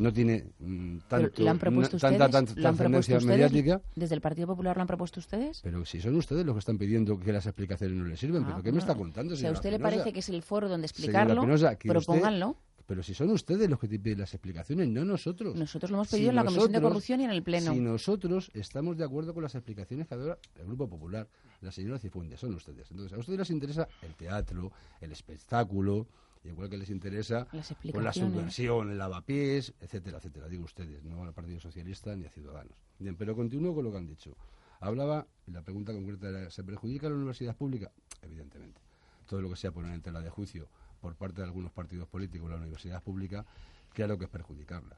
[0.00, 3.80] no tiene mm, tanto, han propuesto tanta, trascendencia mediática.
[3.94, 5.60] ¿Desde el Partido Popular lo han propuesto ustedes?
[5.62, 8.56] Pero si son ustedes los que están pidiendo que las explicaciones no les sirven, ¿pero
[8.56, 9.36] ah, qué me está contando?
[9.36, 11.46] Si a usted le parece que es el foro donde explicarlo,
[11.82, 12.56] propónganlo.
[12.86, 15.54] pero si son ustedes los que piden las explicaciones, no nosotros.
[15.54, 17.72] Nosotros lo hemos pedido en la Comisión de Corrupción y en el Pleno.
[17.72, 21.28] Si nosotros estamos de acuerdo con las explicaciones que ha dado el Grupo Popular,
[21.60, 22.90] la señora Cifuentes, son ustedes.
[22.90, 26.06] Entonces, a ustedes les interesa el teatro, el espectáculo,
[26.44, 27.46] igual que les interesa
[27.92, 30.48] con la subversión, el lavapiés, etcétera, etcétera.
[30.48, 32.76] Digo ustedes, no al Partido Socialista ni a Ciudadanos.
[32.98, 34.36] Bien, pero continúo con lo que han dicho.
[34.80, 37.92] Hablaba, la pregunta concreta era, ¿se perjudica la universidad pública?
[38.22, 38.80] Evidentemente.
[39.26, 40.68] Todo lo que sea poner en tela de juicio
[41.00, 43.44] por parte de algunos partidos políticos la universidad pública,
[43.92, 44.96] claro que es perjudicarla.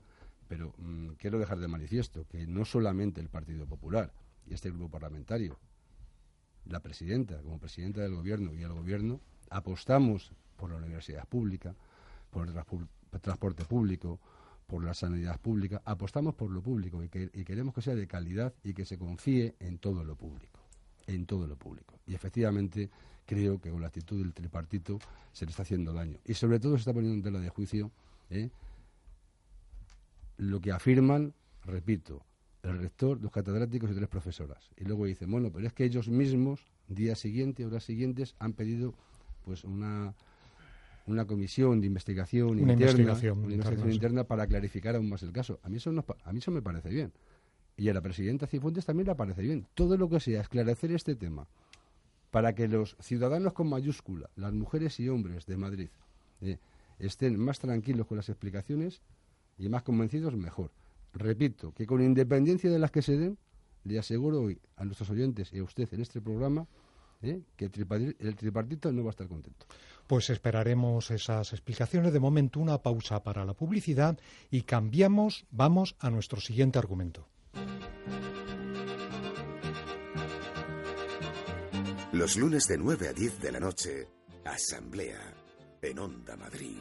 [0.49, 4.13] Pero mm, quiero dejar de manifiesto que no solamente el Partido Popular
[4.47, 5.59] y este grupo parlamentario,
[6.65, 9.21] la presidenta como presidenta del gobierno y el gobierno,
[9.51, 10.33] apostamos
[10.63, 11.75] por la universidad pública,
[12.31, 14.21] por el transporte público,
[14.65, 18.73] por la sanidad pública, apostamos por lo público y, queremos que sea de calidad y
[18.73, 20.61] que se confíe en todo lo público,
[21.09, 21.99] en todo lo público.
[22.07, 22.89] Y efectivamente
[23.27, 25.01] creo que con la actitud del tripartito
[25.33, 26.21] se le está haciendo daño.
[26.25, 27.91] Y sobre todo se está poniendo en tela de juicio
[28.31, 28.49] ¿eh?
[30.37, 31.35] lo que afirman,
[31.65, 32.25] repito,
[32.63, 34.71] el rector, los catedráticos y tres profesoras.
[34.77, 38.95] Y luego dicen, bueno, pero es que ellos mismos, día siguiente, horas siguientes, han pedido
[39.45, 40.15] pues una,
[41.07, 43.19] una comisión de investigación interna,
[43.91, 45.59] interna para clarificar aún más el caso.
[45.63, 45.91] A mí eso,
[46.25, 47.13] a mí eso me parece bien.
[47.77, 49.67] Y a la presidenta Cifuentes también le parece bien.
[49.75, 51.47] Todo lo que sea esclarecer este tema
[52.31, 55.89] para que los ciudadanos con mayúscula, las mujeres y hombres de Madrid,
[56.41, 56.59] eh,
[56.99, 59.03] estén más tranquilos con las explicaciones
[59.59, 60.71] y más convencidos, mejor.
[61.13, 63.39] Repito, que con independencia de las que se den,
[63.85, 66.67] le aseguro hoy a nuestros oyentes y a usted en este programa
[67.23, 69.67] eh, que el, el tripartito no va a estar contento.
[70.07, 72.13] Pues esperaremos esas explicaciones.
[72.13, 74.19] De momento, una pausa para la publicidad
[74.51, 77.29] y cambiamos, vamos a nuestro siguiente argumento.
[82.13, 84.09] Los lunes de 9 a 10 de la noche,
[84.45, 85.35] Asamblea
[85.81, 86.79] en Onda Madrid.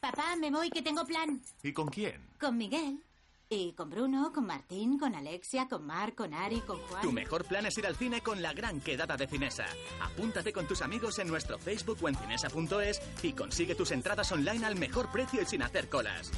[0.00, 1.40] Papá, me voy que tengo plan.
[1.62, 2.28] ¿Y con quién?
[2.38, 3.02] Con Miguel.
[3.50, 7.00] Y con Bruno, con Martín, con Alexia, con Mar, con Ari, con Juan.
[7.00, 9.64] Tu mejor plan es ir al cine con la gran quedada de Cinesa.
[10.02, 14.66] Apúntate con tus amigos en nuestro Facebook o en cinesa.es y consigue tus entradas online
[14.66, 16.30] al mejor precio y sin hacer colas.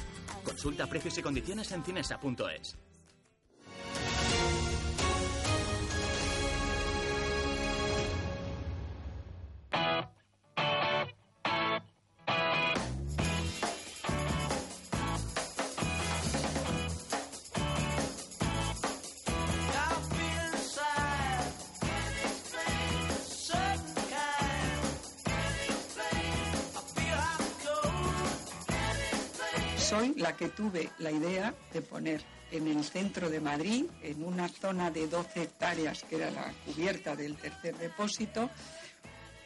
[0.45, 2.77] Consulta precios y condiciones en cinesa.es.
[30.41, 35.05] que tuve la idea de poner en el centro de Madrid, en una zona de
[35.07, 38.49] 12 hectáreas, que era la cubierta del tercer depósito,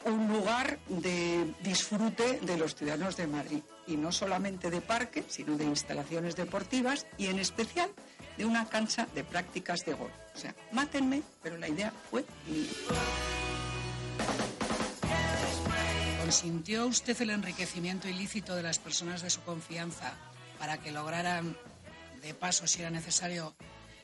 [0.06, 3.60] un lugar de disfrute de los ciudadanos de Madrid.
[3.88, 7.90] Y no solamente de parque, sino de instalaciones deportivas y en especial
[8.38, 10.14] de una cancha de prácticas de golf.
[10.34, 12.70] O sea, mátenme, pero la idea fue mía.
[16.22, 20.18] ¿Consintió usted el enriquecimiento ilícito de las personas de su confianza
[20.60, 21.56] para que lograran,
[22.22, 23.56] de paso, si era necesario,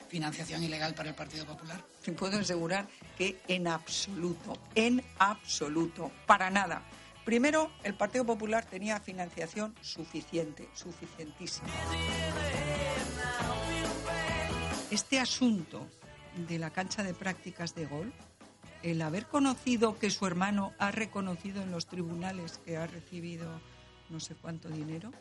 [0.09, 1.81] financiación ilegal para el Partido Popular?
[2.17, 2.87] Puedo asegurar
[3.17, 6.83] que en absoluto, en absoluto, para nada.
[7.23, 11.69] Primero, el Partido Popular tenía financiación suficiente, suficientísima.
[14.89, 15.87] Este asunto
[16.35, 18.11] de la cancha de prácticas de gol,
[18.83, 23.61] el haber conocido que su hermano ha reconocido en los tribunales que ha recibido
[24.09, 25.11] no sé cuánto dinero,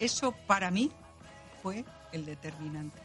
[0.00, 0.90] eso para mí
[1.62, 2.98] fue el determinante.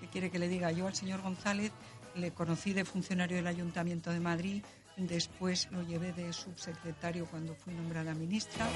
[0.00, 0.70] ¿Qué quiere que le diga?
[0.72, 1.72] Yo al señor González
[2.14, 4.62] le conocí de funcionario del Ayuntamiento de Madrid,
[4.96, 8.68] después lo llevé de subsecretario cuando fui nombrada ministra.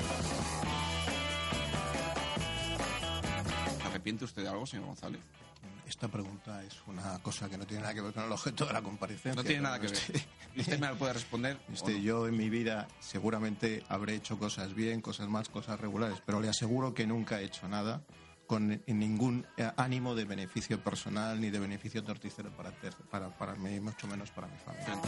[3.85, 5.21] ¿Arrepiente usted de algo, señor González?
[5.89, 8.75] Esta pregunta es una cosa que no tiene nada que ver con el objeto de
[8.75, 9.35] la comparecencia.
[9.35, 9.99] No tiene nada que ver.
[10.57, 11.59] ¿Usted me la puede responder?
[11.73, 16.41] Este, Yo en mi vida seguramente habré hecho cosas bien, cosas más, cosas regulares, pero
[16.41, 18.03] le aseguro que nunca he hecho nada
[18.47, 22.73] con ningún eh, ánimo de beneficio personal ni de beneficio torticero para,
[23.11, 25.01] para, para mí, mucho menos para mi familia.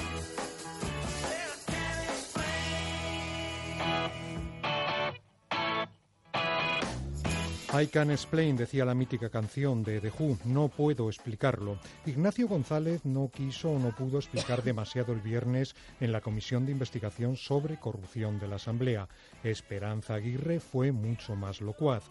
[7.73, 11.79] I can explain, decía la mítica canción de The Who, no puedo explicarlo.
[12.05, 16.73] Ignacio González no quiso o no pudo explicar demasiado el viernes en la Comisión de
[16.73, 19.09] Investigación sobre Corrupción de la Asamblea.
[19.45, 22.03] Esperanza Aguirre fue mucho más locuaz.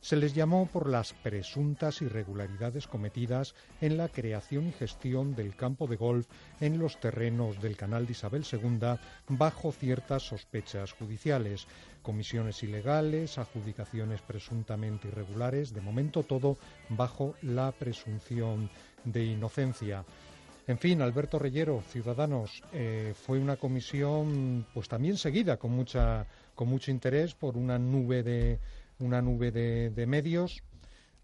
[0.00, 5.86] Se les llamó por las presuntas irregularidades cometidas en la creación y gestión del campo
[5.86, 6.28] de golf
[6.60, 8.96] en los terrenos del canal de Isabel II
[9.28, 11.66] bajo ciertas sospechas judiciales.
[12.02, 16.56] Comisiones ilegales, adjudicaciones presuntamente irregulares, de momento todo
[16.90, 18.70] bajo la presunción
[19.04, 20.04] de inocencia.
[20.68, 26.68] En fin, Alberto Reyero, Ciudadanos, eh, fue una comisión pues también seguida con mucha con
[26.68, 28.58] mucho interés por una nube de
[28.98, 30.62] una nube de, medios.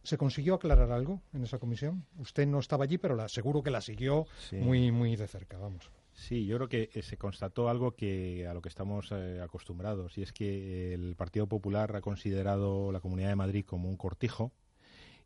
[0.03, 2.05] ¿Se consiguió aclarar algo en esa comisión?
[2.19, 5.91] Usted no estaba allí, pero la, seguro que la siguió muy muy de cerca, vamos.
[6.15, 10.17] Sí, yo creo que eh, se constató algo que a lo que estamos eh, acostumbrados
[10.17, 14.53] y es que el Partido Popular ha considerado la Comunidad de Madrid como un cortijo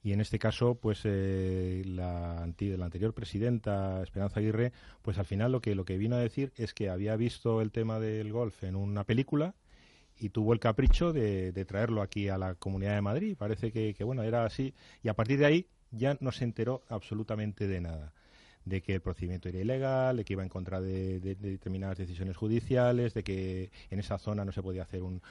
[0.02, 4.72] y en este caso pues eh, la, la, anterior presidenta Esperanza Aguirre
[5.02, 7.70] pues al final lo que lo que vino a decir es que había visto el
[7.70, 9.54] tema del golf en una película
[10.18, 14.22] y tuvo el capricho de, traerlo aquí a la Comunidad de Madrid parece que, bueno
[14.22, 18.12] era así y a partir de ahí ya no se enteró absolutamente de nada
[18.64, 23.14] de que el procedimiento era ilegal, de que iba en contra de, determinadas decisiones judiciales,
[23.14, 25.22] de que en esa zona no se podía hacer un,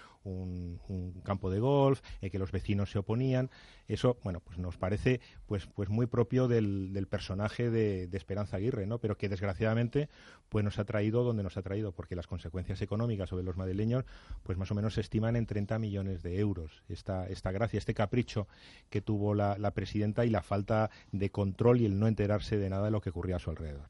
[1.23, 3.51] campo de golf, de que los vecinos se oponían.
[3.87, 8.99] Eso, bueno, pues nos parece pues, pues muy propio del, personaje de, Esperanza Aguirre, ¿no?
[8.99, 10.09] Pero que desgraciadamente
[10.49, 14.05] pues nos ha traído donde nos ha traído, porque las consecuencias económicas sobre los madrileños
[14.43, 16.83] pues más o menos se estiman en 30 millones de euros.
[16.89, 18.47] Esta, esta gracia, este capricho
[18.89, 22.85] que tuvo la, presidenta y la falta de control y el no enterarse de nada
[22.85, 23.89] de lo que ocurría a su alrededor.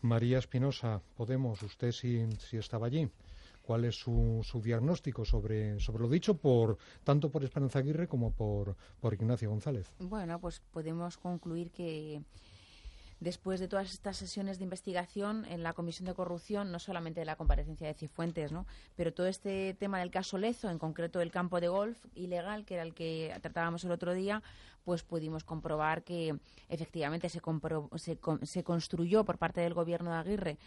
[0.00, 3.08] María Espinosa, Podemos, usted sí, estaba allí.
[3.64, 8.30] ¿Cuál es su, su diagnóstico sobre, sobre lo dicho por tanto por Esperanza Aguirre como
[8.30, 9.90] por, por Ignacio González?
[9.98, 12.20] Bueno, pues podemos concluir que
[13.20, 17.26] después de todas estas sesiones de investigación en la Comisión de Corrupción, no solamente de
[17.26, 18.66] la comparecencia de Cifuentes, ¿no?
[18.96, 22.74] pero todo este tema del caso Lezo, en concreto el campo de golf ilegal, que
[22.74, 24.42] era el que tratábamos el otro día,
[24.84, 26.36] pues pudimos comprobar que
[26.68, 27.40] efectivamente se,
[27.96, 30.58] se, se construyó por parte del gobierno de Aguirre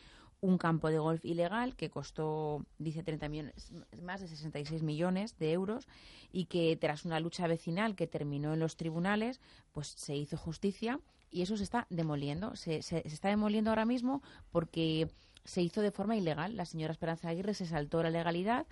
[0.41, 3.71] un campo de golf ilegal que costó, dice, 30 millones,
[4.01, 5.88] más de 66 millones de euros
[6.31, 10.99] y que tras una lucha vecinal que terminó en los tribunales, pues se hizo justicia
[11.31, 12.55] y eso se está demoliendo.
[12.55, 14.21] Se, se, está demoliendo ahora mismo
[14.51, 15.09] porque
[15.43, 16.55] se hizo de forma ilegal.
[16.55, 18.67] La señora Esperanza Aguirre se saltó la legalidad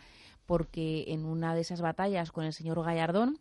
[0.46, 3.40] porque en una de esas batallas con el señor Gallardón,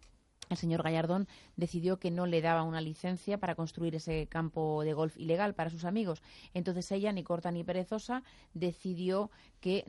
[0.49, 4.92] el señor Gallardón decidió que no le daba una licencia para construir ese campo de
[4.92, 6.22] golf ilegal para sus amigos.
[6.53, 8.22] Entonces ella, ni corta ni perezosa,
[8.53, 9.30] decidió
[9.61, 9.84] que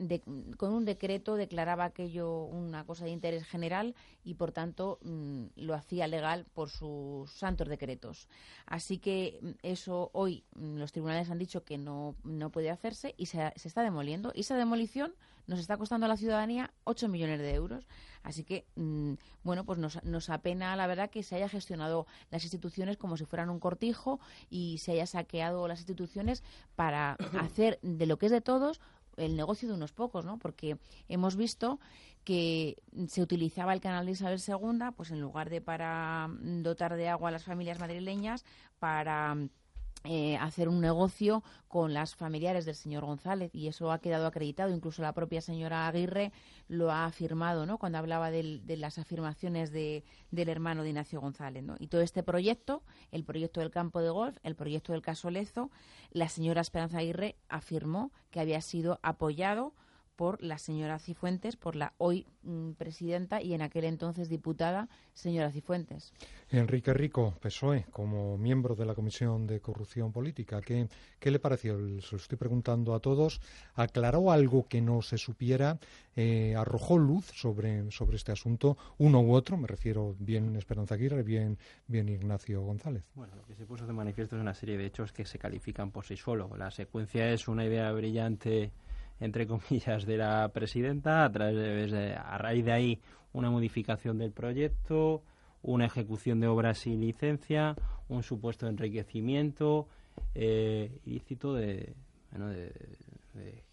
[0.56, 3.94] con un decreto declaraba aquello una cosa de interés general
[4.24, 8.28] y, por tanto, mm, lo hacía legal por sus santos decretos.
[8.64, 13.14] Así que mm, eso hoy mm, los tribunales han dicho que no, no puede hacerse
[13.16, 14.32] y se, se está demoliendo.
[14.34, 15.14] Y esa demolición
[15.46, 17.86] nos está costando a la ciudadanía 8 millones de euros.
[18.22, 22.42] Así que, mm, bueno, pues nos, nos apena, la verdad, que se haya gestionado las
[22.44, 24.20] instituciones como si fueran un cortijo
[24.50, 26.42] y se haya saqueado las instituciones
[26.74, 28.80] para hacer de lo que es de todos
[29.16, 30.38] el negocio de unos pocos, ¿no?
[30.38, 30.78] Porque
[31.08, 31.80] hemos visto
[32.24, 37.08] que se utilizaba el canal de Isabel II, pues en lugar de para dotar de
[37.08, 38.44] agua a las familias madrileñas,
[38.78, 39.36] para
[40.06, 44.70] eh, hacer un negocio con las familiares del señor González y eso ha quedado acreditado.
[44.70, 46.32] Incluso la propia señora Aguirre
[46.68, 47.78] lo ha afirmado, ¿no?
[47.78, 51.76] Cuando hablaba de las afirmaciones de, del hermano de Ignacio González, ¿no?
[51.78, 55.70] Y todo este proyecto, el proyecto del campo de golf, el proyecto del caso Lezo,
[56.10, 59.74] la señora Esperanza Aguirre afirmó que había sido apoyado
[60.16, 65.52] por la señora Cifuentes, por la hoy mm, presidenta y en aquel entonces diputada señora
[65.52, 66.12] Cifuentes.
[66.50, 70.88] Enrique Rico, PSOE, como miembro de la Comisión de Corrupción Política, ¿qué,
[71.18, 71.76] qué le pareció?
[72.00, 73.40] Se lo estoy preguntando a todos.
[73.74, 75.78] ¿Aclaró algo que no se supiera?
[76.14, 78.76] Eh, ¿Arrojó luz sobre, sobre este asunto?
[78.98, 83.04] Uno u otro, me refiero bien Esperanza Aguirre, bien, bien Ignacio González.
[83.14, 85.90] Bueno, lo que se puso de manifiesto es una serie de hechos que se califican
[85.90, 86.50] por sí solo.
[86.56, 88.72] La secuencia es una idea brillante
[89.20, 93.00] entre comillas, de la presidenta, a, través de, a raíz de ahí
[93.32, 95.22] una modificación del proyecto,
[95.62, 97.76] una ejecución de obras sin licencia,
[98.08, 99.88] un supuesto enriquecimiento
[100.34, 101.94] eh, ilícito de,
[102.30, 102.72] bueno, de,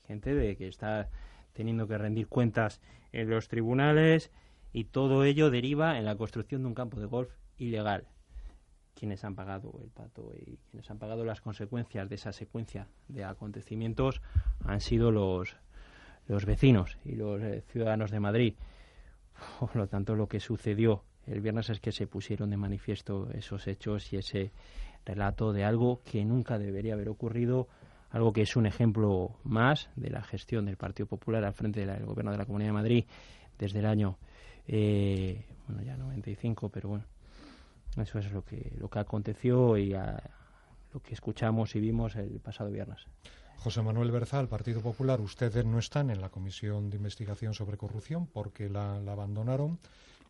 [0.08, 1.10] gente de que está
[1.54, 2.82] teniendo que rendir cuentas
[3.12, 4.32] en los tribunales
[4.74, 8.08] y todo ello deriva en la construcción de un campo de golf ilegal.
[8.96, 13.24] Quienes han pagado el pato y quienes han pagado las consecuencias de esa secuencia de
[13.24, 14.22] acontecimientos
[14.66, 15.56] han sido los,
[16.28, 18.56] los vecinos y los eh, ciudadanos de Madrid.
[19.60, 23.68] Por lo tanto, lo que sucedió el viernes es que se pusieron de manifiesto esos
[23.68, 24.52] hechos y ese
[25.06, 27.68] relato de algo que nunca debería haber ocurrido,
[28.10, 32.06] algo que es un ejemplo más de la gestión del Partido Popular al frente del
[32.06, 33.06] gobierno de la Comunidad de Madrid
[33.58, 34.18] desde el año,
[34.68, 37.06] eh, bueno, ya 95, pero bueno,
[37.98, 42.70] Eso es lo que, lo que aconteció y lo que escuchamos y vimos el pasado
[42.72, 43.06] viernes.
[43.64, 48.28] José Manuel Berzal, Partido Popular, ustedes no están en la Comisión de Investigación sobre Corrupción
[48.28, 49.80] porque la, abandonaron,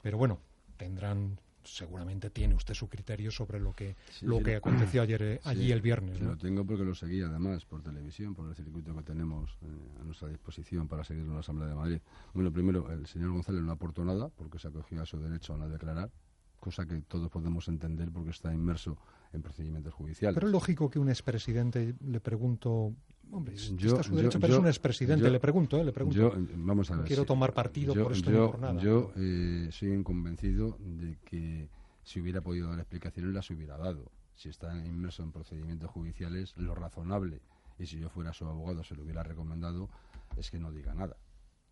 [0.04, 0.38] pero bueno,
[0.78, 5.72] tendrán seguramente tiene usted su criterio sobre lo que lo que aconteció ayer eh, allí
[5.72, 6.22] el viernes.
[6.22, 10.04] Lo tengo porque lo seguí además por televisión, por el circuito que tenemos eh, a
[10.04, 12.02] nuestra disposición para seguir en la Asamblea de Madrid.
[12.36, 15.58] Bueno, primero, el señor González no aportó nada porque se acogió a su derecho a
[15.58, 16.12] no declarar,
[16.60, 18.96] cosa que todos podemos entender porque está inmerso
[19.34, 20.36] en procedimientos judiciales.
[20.36, 22.94] Pero es lógico que un expresidente le pregunto,
[23.32, 25.84] hombre, yo, está su derecho, pero es un expresidente, le pregunto, ¿eh?
[25.84, 26.34] le pregunto.
[26.56, 28.82] vamos a ver, quiero tomar partido por esto yo, por nada.
[28.82, 31.70] Yo eh, soy convencido de que
[32.04, 34.12] si hubiera podido dar explicaciones las hubiera dado.
[34.36, 37.42] Si está inmerso en procedimientos judiciales, lo razonable,
[37.78, 39.90] y si yo fuera su abogado se lo hubiera recomendado,
[40.38, 41.18] es que no diga nada,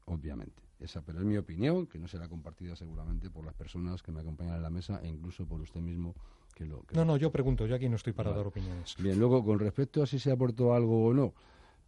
[0.05, 0.70] obviamente.
[0.82, 4.19] Esa, pero es mi opinión, que no será compartida seguramente por las personas que me
[4.19, 6.15] acompañan en la mesa e incluso por usted mismo
[6.55, 6.84] que lo...
[6.93, 8.95] no, no, yo pregunto, yo aquí no estoy para dar opiniones.
[8.97, 11.36] Bien, luego, con respecto a si se aportó algo o no,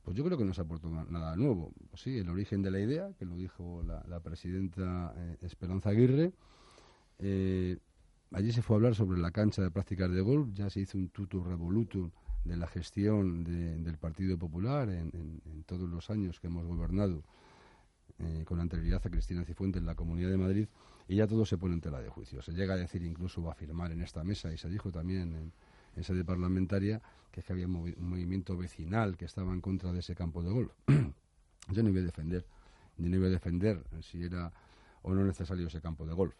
[0.03, 1.71] pues yo creo que no se aportó nada nuevo.
[1.95, 6.31] sí, el origen de la idea, que lo dijo la, presidenta eh, Esperanza Aguirre.
[7.17, 7.77] Eh,
[8.31, 10.99] allí se fue a hablar sobre la cancha de prácticas de golf, ya se hizo
[10.99, 12.11] un tuto revolutum
[12.43, 17.23] de la gestión del Partido Popular en todos los años que hemos gobernado
[18.19, 20.67] eh, con anterioridad a Cristina Cifuentes en la Comunidad de Madrid
[21.07, 22.41] y ya todo se pone en tela de juicio.
[22.41, 25.33] Se llega a decir, incluso va a afirmar en esta mesa y se dijo también
[25.33, 25.51] en,
[25.95, 27.01] en sede parlamentaria
[27.31, 30.51] que, es que había un, movimiento vecinal que estaba en contra de ese campo de
[30.51, 30.71] golf.
[31.69, 32.45] Yo no voy a defender,
[32.97, 34.53] ni no voy a defender si era
[35.01, 36.35] o no necesario ese campo de golf.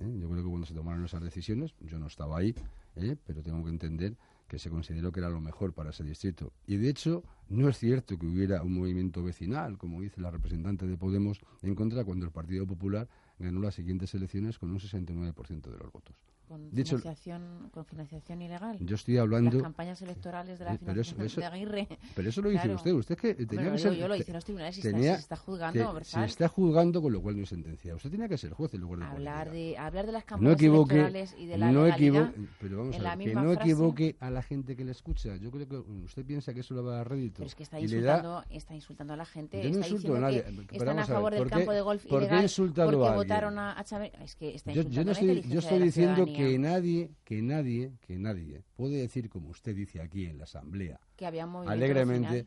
[0.00, 0.16] ¿eh?
[0.20, 2.54] Yo creo que cuando se tomaron esas decisiones, yo no estaba ahí,
[2.96, 3.16] ¿eh?
[3.26, 4.16] pero tengo que entender
[4.48, 6.52] que se consideró que era lo mejor para ese distrito.
[6.66, 10.86] Y de hecho, no es cierto que hubiera un movimiento vecinal, como dice la representante
[10.86, 15.70] de Podemos, en contra cuando el Partido Popular ganó las siguientes elecciones con un 69%
[15.70, 16.16] de los votos.
[16.48, 18.78] ¿Con, financiación, ¿Con financiación ilegal?
[18.80, 19.52] Yo estoy hablando...
[19.52, 21.88] Las campañas electorales de la financiación de Aguirre.
[22.14, 22.92] Pero eso lo dice usted.
[22.92, 23.94] Usted que tenía que ser...
[23.94, 27.20] Yo lo hice en los tribunales y se está juzgando, Se está juzgando, con lo
[27.20, 27.94] cual no es sentencia.
[27.94, 31.34] Usted tenía que ser juez en lugar de hablar de Hablar de las campañas electorales
[31.38, 34.76] y de la no legalidad Pero vamos a ver, que no equivoque a la gente
[34.76, 35.36] que le escucha.
[35.36, 37.36] Yo creo que usted piensa que eso le va a dar rédito.
[37.38, 39.62] Pero es que está insultando, está insultando a la gente.
[39.62, 40.44] Yo no está insulto a nadie.
[40.72, 44.12] están a favor del campo de golf ilegal porque votaron a Chávez.
[44.22, 49.28] Es que está insultando Yo estoy diciendo que nadie que nadie, que nadie puede decir,
[49.28, 52.46] como usted dice aquí en la Asamblea, que había alegremente,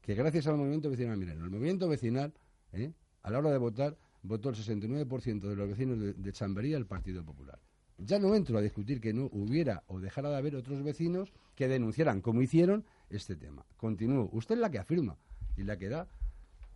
[0.00, 2.32] que gracias al movimiento vecinal, miren, el movimiento vecinal,
[2.72, 2.92] ¿eh?
[3.22, 6.86] a la hora de votar, votó el 69% de los vecinos de, de Chambería el
[6.86, 7.58] Partido Popular.
[7.98, 11.66] Ya no entro a discutir que no hubiera o dejara de haber otros vecinos que
[11.66, 13.64] denunciaran, como hicieron, este tema.
[13.76, 14.28] Continúo.
[14.32, 15.16] Usted es la que afirma
[15.56, 16.06] y la que da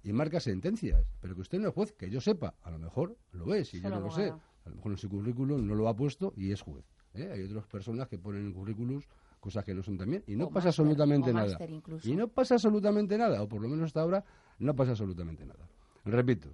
[0.03, 3.17] y marca sentencias, pero que usted no es juez, que yo sepa, a lo mejor
[3.33, 4.33] lo es y yo no lo sé.
[4.65, 6.85] A lo mejor en su currículum no lo ha puesto y es juez.
[7.15, 7.31] ¿eh?
[7.33, 9.07] Hay otras personas que ponen en currículums
[9.41, 11.59] cosas que no son también y no pasa absolutamente nada.
[12.05, 14.25] Y no pasa absolutamente nada, o por lo menos hasta ahora
[14.59, 15.67] no pasa absolutamente nada.
[16.05, 16.51] Repito,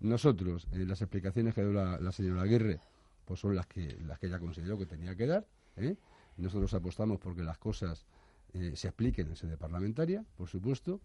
[0.00, 2.80] nosotros, eh, las explicaciones que dio la, señora Aguirre,
[3.26, 5.46] pues son las que, las que ella consideró que tenía que dar.
[5.76, 5.96] ¿eh?
[6.38, 8.06] Nosotros apostamos porque las cosas
[8.52, 11.00] se expliquen en sede parlamentaria, por supuesto.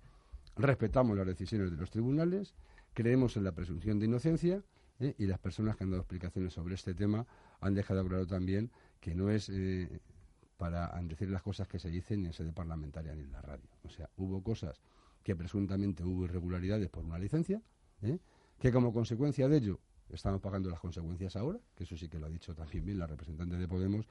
[0.55, 2.53] Respetamos las decisiones de los tribunales,
[2.93, 4.63] creemos en la presunción de inocencia
[4.99, 7.25] y las personas que han dado explicaciones sobre este tema
[7.59, 9.99] han dejado claro también que no es eh,
[10.57, 13.67] para decir las cosas que se dicen en sede parlamentaria ni en la radio.
[13.83, 14.81] O sea, hubo cosas
[15.23, 17.61] que presuntamente hubo irregularidades por una licencia,
[18.01, 18.19] ¿eh?
[18.59, 19.79] que como consecuencia de ello
[20.09, 23.07] estamos pagando las consecuencias ahora, que eso sí que lo ha dicho también bien la
[23.07, 24.07] representante de Podemos,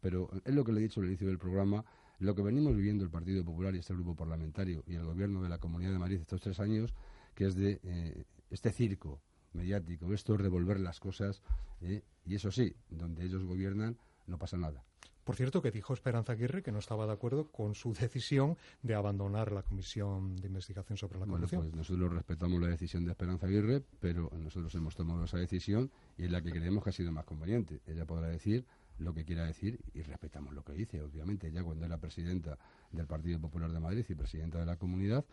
[0.00, 1.84] pero es lo que le he dicho al inicio del programa,
[2.18, 5.48] lo que venimos viviendo el Partido Popular y este grupo parlamentario y el gobierno de
[5.48, 6.94] la Comunidad de Madrid estos tres años,
[7.34, 9.20] que es de eh, este circo
[9.52, 11.42] mediático, esto es revolver las cosas,
[11.80, 12.02] ¿eh?
[12.24, 13.96] y eso sí, donde ellos gobiernan
[14.26, 14.84] no pasa nada.
[15.24, 18.94] Por cierto, que dijo Esperanza Aguirre que no estaba de acuerdo con su decisión de
[18.94, 21.60] abandonar la Comisión de Investigación sobre la Corrupción.
[21.60, 25.90] Bueno, pues nosotros respetamos la decisión de Esperanza Aguirre, pero nosotros hemos tomado esa decisión
[26.16, 27.80] y es la que creemos que ha sido más conveniente.
[27.86, 28.64] Ella podrá decir
[28.98, 31.02] lo que quiera decir y respetamos lo que dice.
[31.02, 32.58] Obviamente, ella cuando era presidenta
[32.90, 35.24] del Partido Popular de Madrid y presidenta de la comunidad,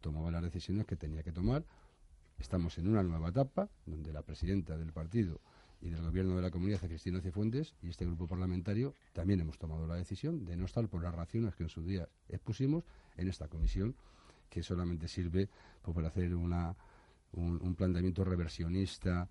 [0.00, 1.64] tomaba las decisiones que tenía que tomar
[2.38, 5.40] Estamos en una nueva etapa donde la presidenta del partido
[5.80, 9.86] y del gobierno de la comunidad, Cristina Cifuentes, y este grupo parlamentario también hemos tomado
[9.86, 12.84] la decisión de no estar por las razones que en su día expusimos
[13.16, 13.94] en esta comisión,
[14.48, 15.48] que solamente sirve
[15.82, 16.76] pues, para hacer una,
[17.32, 19.28] un, planteamiento reversionista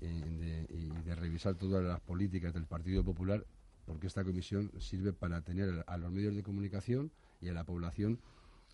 [0.00, 3.44] eh, y de revisar todas las políticas del Partido Popular,
[3.86, 8.20] porque esta comisión sirve para tener a los medios de comunicación y a la población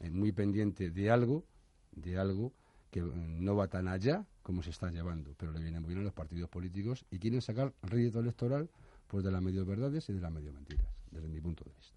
[0.00, 1.44] eh, muy pendiente de algo,
[1.92, 2.52] de algo
[2.94, 6.04] que no va tan allá como se está llevando, pero le vienen muy bien a
[6.04, 8.70] los partidos políticos y quieren sacar rédito electoral
[9.00, 11.96] después de las medio verdades y de las medio mentiras, desde mi punto de vista.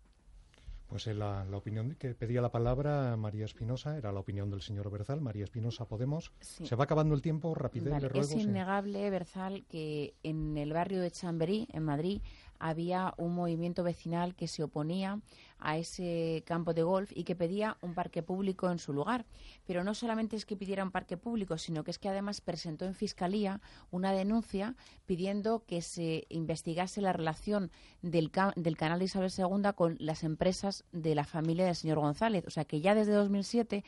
[0.88, 4.62] Pues eh, la, la, opinión que pedía la palabra María Espinosa era la opinión del
[4.62, 5.22] señor Berzal.
[5.22, 6.32] María Espinosa, Podemos.
[6.40, 6.66] Sí.
[6.66, 8.26] Se va acabando el tiempo, rapidez, Vale, le ruego.
[8.26, 12.22] Es innegable, Berzal, que en el barrio de Chamberí, en Madrid,
[12.60, 15.20] había un movimiento vecinal que se oponía
[15.60, 19.26] a ese campo de golf y que pedía un parque público en su lugar.
[19.66, 22.86] Pero no solamente es que pidiera un parque público, sino que es que además presentó
[22.86, 29.32] en Fiscalía una denuncia pidiendo que se investigase la relación del, del canal de Isabel
[29.36, 32.46] II con las empresas de la familia del señor González.
[32.48, 33.84] O sea que ya desde 2007,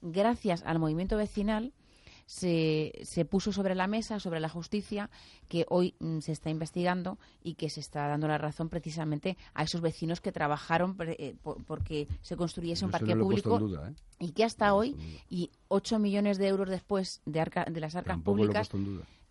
[0.00, 1.72] gracias al movimiento vecinal,
[2.32, 5.10] se, se, puso sobre la mesa, sobre la justicia,
[5.48, 9.64] que hoy mm, se está investigando y que se está dando la razón precisamente a
[9.64, 13.94] esos vecinos que trabajaron eh, por, porque se construyese un parque no público duda, ¿eh?
[14.18, 14.96] y que hasta hoy,
[15.28, 18.70] y 8 millones de euros después de, arca, de las arcas Tampoco públicas,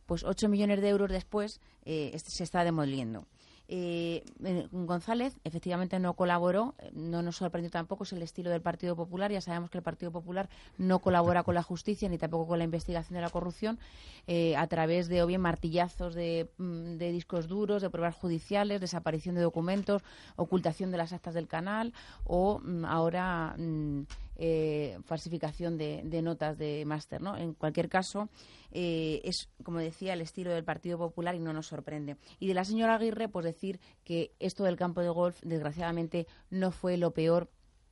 [0.05, 3.25] pues 8 millones de euros después eh, se está demoliendo.
[3.73, 4.25] Eh,
[4.73, 9.39] González efectivamente no colaboró, no nos sorprendió tampoco es el estilo del Partido Popular, ya
[9.39, 13.15] sabemos que el Partido Popular no colabora con la justicia ni tampoco con la investigación
[13.15, 13.79] de la corrupción
[14.27, 19.35] eh, a través de o bien martillazos de, de, discos duros, de pruebas judiciales, desaparición
[19.35, 20.03] de documentos,
[20.35, 21.93] ocultación de las actas del canal
[22.25, 24.01] o mm, ahora mm,
[24.43, 27.21] eh, falsificación de, notas de máster.
[27.21, 27.37] ¿no?
[27.37, 28.27] En cualquier caso,
[28.71, 32.17] eh, es, como decía, el estilo del Partido Popular y no nos sorprende.
[32.39, 36.71] Y de la señora Aguirre, pues decir que esto del campo de golf, desgraciadamente, no
[36.71, 37.51] fue lo peor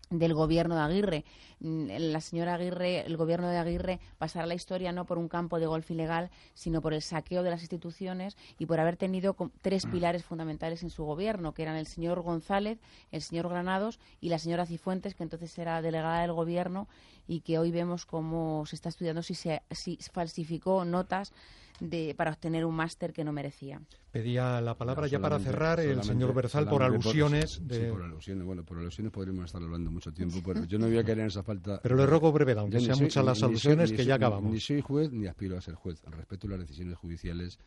[0.09, 1.25] del gobierno de Aguirre.
[1.59, 5.67] La señora Aguirre, el gobierno de Aguirre pasará la historia no por un campo de
[5.67, 10.23] golf ilegal, sino por el saqueo de las instituciones y por haber tenido tres pilares
[10.23, 12.79] fundamentales en su gobierno, que eran el señor González,
[13.11, 16.87] el señor Granados y la señora Cifuentes, que entonces era delegada del gobierno
[17.27, 21.33] y que hoy vemos cómo se está estudiando si se si falsificó notas
[21.79, 23.81] de, para obtener un máster que no merecía.
[24.11, 27.57] Pedía la palabra no, ya para cerrar el señor Berzal por alusiones.
[27.57, 27.85] Por, de...
[27.85, 28.45] sí, por alusiones.
[28.45, 31.27] Bueno, por alusiones podríamos estar hablando mucho tiempo, pero yo no voy a querer en
[31.27, 31.79] esa falta.
[31.81, 34.51] Pero le rogo brevedad, aunque sean muchas las alusiones, soy, que soy, ya acabamos.
[34.51, 36.01] Ni soy juez ni aspiro a ser juez.
[36.05, 37.59] Respeto las decisiones judiciales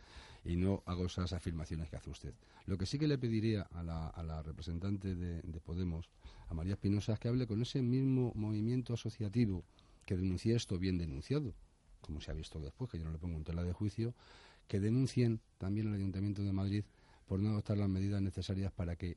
[0.44, 2.34] y no hago esas afirmaciones que hace usted.
[2.66, 6.10] Lo que sí que le pediría a la, a la representante de, de Podemos,
[6.48, 9.64] a María Espinosa, es que hable con ese mismo movimiento asociativo
[10.04, 11.54] que denuncia esto bien denunciado,
[12.02, 14.14] como se ha visto después, que yo no le pongo en tela de juicio,
[14.68, 16.84] que denuncien también al Ayuntamiento de Madrid
[17.26, 19.16] por no adoptar las medidas necesarias para que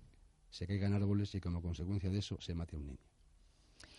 [0.49, 3.05] se caigan árboles y como consecuencia de eso se mate a un niño.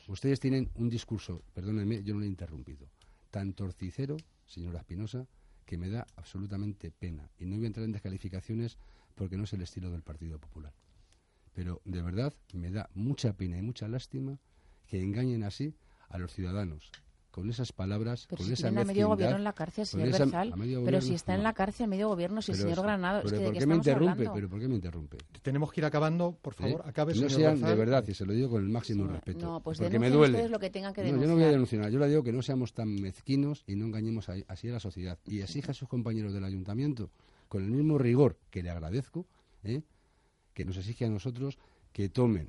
[0.08, 2.88] Ustedes tienen un discurso, perdónenme, yo no le he interrumpido,
[3.30, 4.16] tan torticero,
[4.46, 5.26] señora Espinosa,
[5.66, 7.28] que me da absolutamente pena.
[7.38, 8.78] Y no voy a entrar en descalificaciones
[9.16, 10.72] porque no es el estilo del Partido Popular.
[11.52, 14.38] Pero de verdad me da mucha pena y mucha lástima
[14.86, 15.74] que engañen así
[16.08, 16.92] a los ciudadanos,
[17.36, 20.24] con esas palabras, pero con si esa a medio gobierno en la cárcel, señor esa,
[20.24, 20.54] Berzal.
[20.86, 23.20] Pero si está en la cárcel a medio gobierno, si el señor Granado...
[23.24, 24.10] Pero es que ¿por ¿de qué me interrumpe?
[24.10, 24.32] hablando?
[24.32, 25.18] Pero ¿por qué me interrumpe?
[25.42, 26.88] Tenemos que ir acabando, por favor, ¿Eh?
[26.88, 27.68] acabe, No señor sean, Berzal.
[27.68, 29.38] de verdad, y se lo digo con el máximo Sí, respeto.
[29.46, 30.48] no, pues porque me duele.
[30.48, 31.82] lo que tengan que No, yo no voy a denunciar.
[31.82, 34.72] denunciar, yo le digo que no seamos tan mezquinos y no engañemos a- así a
[34.72, 35.18] la sociedad.
[35.26, 37.10] Y exija a sus compañeros del ayuntamiento,
[37.50, 39.26] con el mismo rigor que le agradezco,
[39.62, 39.82] ¿eh?
[40.54, 41.58] que nos exige a nosotros
[41.92, 42.48] que tomen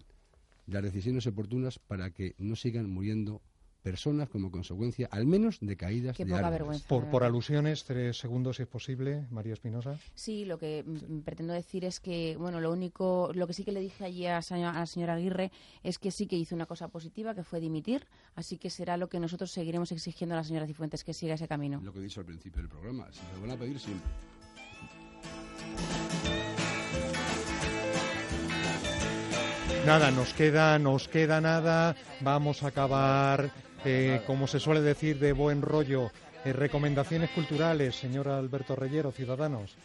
[0.65, 3.41] las decisiones oportunas para que no sigan muriendo
[3.87, 6.59] personas como consecuencia, al menos, de caídas Qué de poca árboles.
[6.59, 6.87] vergüenza.
[6.89, 9.97] Por, por alusiones, tres segundos si es posible, María Espinosa.
[10.13, 13.71] Sí, lo que mm, pretendo decir es que, bueno, lo único, lo que sí que
[13.71, 15.51] le dije allí a, a la señora Aguirre
[15.83, 19.07] es que sí que hizo una cosa positiva, que fue dimitir, así que será lo
[19.07, 21.79] que nosotros seguiremos exigiendo a la señora Cifuentes, que siga ese camino.
[21.81, 24.09] Lo que he dicho al principio del programa, si se lo van a pedir siempre.
[29.85, 31.95] Nada, nos queda, nos queda nada.
[32.19, 33.51] Vamos a acabar,
[33.85, 36.11] eh, como se suele decir, de buen rollo.
[36.45, 39.75] Eh, recomendaciones culturales, señor Alberto Reyero, Ciudadanos.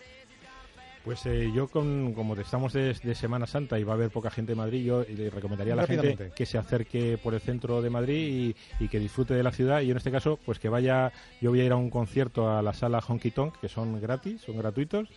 [1.05, 4.31] Pues eh, yo, con, como estamos de, de Semana Santa y va a haber poca
[4.31, 7.83] gente en Madrid, yo le recomendaría a la gente que se acerque por el centro
[7.83, 9.81] de Madrid y, y que disfrute de la ciudad.
[9.81, 12.63] Y en este caso, pues que vaya, yo voy a ir a un concierto a
[12.63, 15.09] la sala Honky Tonk, que son gratis, son gratuitos,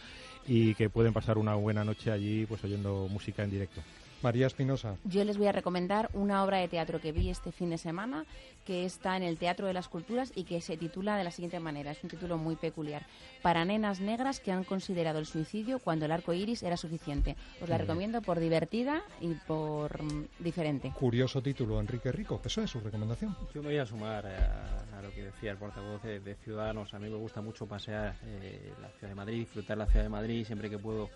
[0.48, 3.82] y que pueden pasar una buena noche allí, pues oyendo música en directo.
[4.26, 4.98] María Espinosa.
[5.04, 8.26] Yo les voy a recomendar una obra de teatro que vi este fin de semana,
[8.66, 11.60] que está en el Teatro de las Culturas y que se titula de la siguiente
[11.60, 11.92] manera.
[11.92, 13.06] Es un título muy peculiar.
[13.44, 17.36] Para nenas negras que han considerado el suicidio cuando el arco iris era suficiente.
[17.36, 17.80] Os la Muy bien.
[17.82, 20.92] recomiendo por divertida y por mm, diferente.
[20.98, 22.42] Curioso título, Enrique Rico.
[22.44, 23.38] Eso es su recomendación.
[23.54, 26.92] Yo me voy a sumar a, a lo que decía el portavoz de, de Ciudadanos.
[26.96, 30.10] A mí me gusta mucho pasear eh, la ciudad de Madrid, disfrutar la ciudad de
[30.10, 31.12] Madrid siempre que puedo.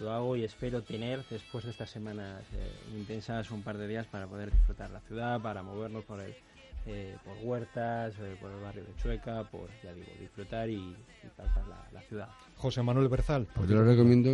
[0.00, 4.06] Lo hago y espero tener, después de estas semanas eh, intensas, un par de días
[4.06, 6.34] para poder disfrutar la ciudad, para movernos por el,
[6.86, 10.96] eh, por huertas, eh, por el barrio de Chueca, por, ya digo, disfrutar y, y
[11.36, 12.28] palpar la, la ciudad.
[12.56, 13.46] José Manuel Berzal.
[13.54, 14.30] Pues yo les recomiendo,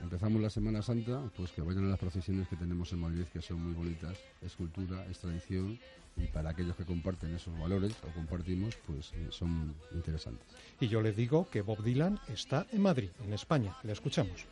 [0.00, 3.42] empezamos la Semana Santa, pues que vayan a las procesiones que tenemos en Madrid, que
[3.42, 4.18] son muy bonitas.
[4.40, 5.78] Es cultura, es tradición,
[6.16, 10.46] y para aquellos que comparten esos valores o compartimos, pues eh, son interesantes.
[10.80, 13.76] Y yo les digo que Bob Dylan está en Madrid, en España.
[13.82, 14.44] Le escuchamos.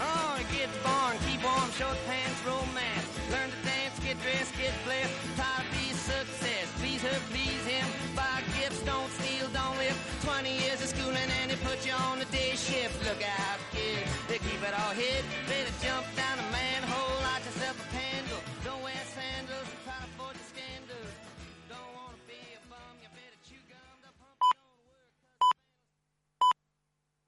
[0.00, 3.08] Oh, get born, keep warm, short pants, romance.
[3.30, 5.12] Learn to dance, get dressed, get blessed.
[5.36, 6.66] Try to be success.
[6.78, 7.86] Please her, please him.
[8.14, 9.96] Buy gifts, don't steal, don't live.
[10.22, 12.24] 20 years of schooling and he put you on the
[14.64, 15.43] That I'll hit.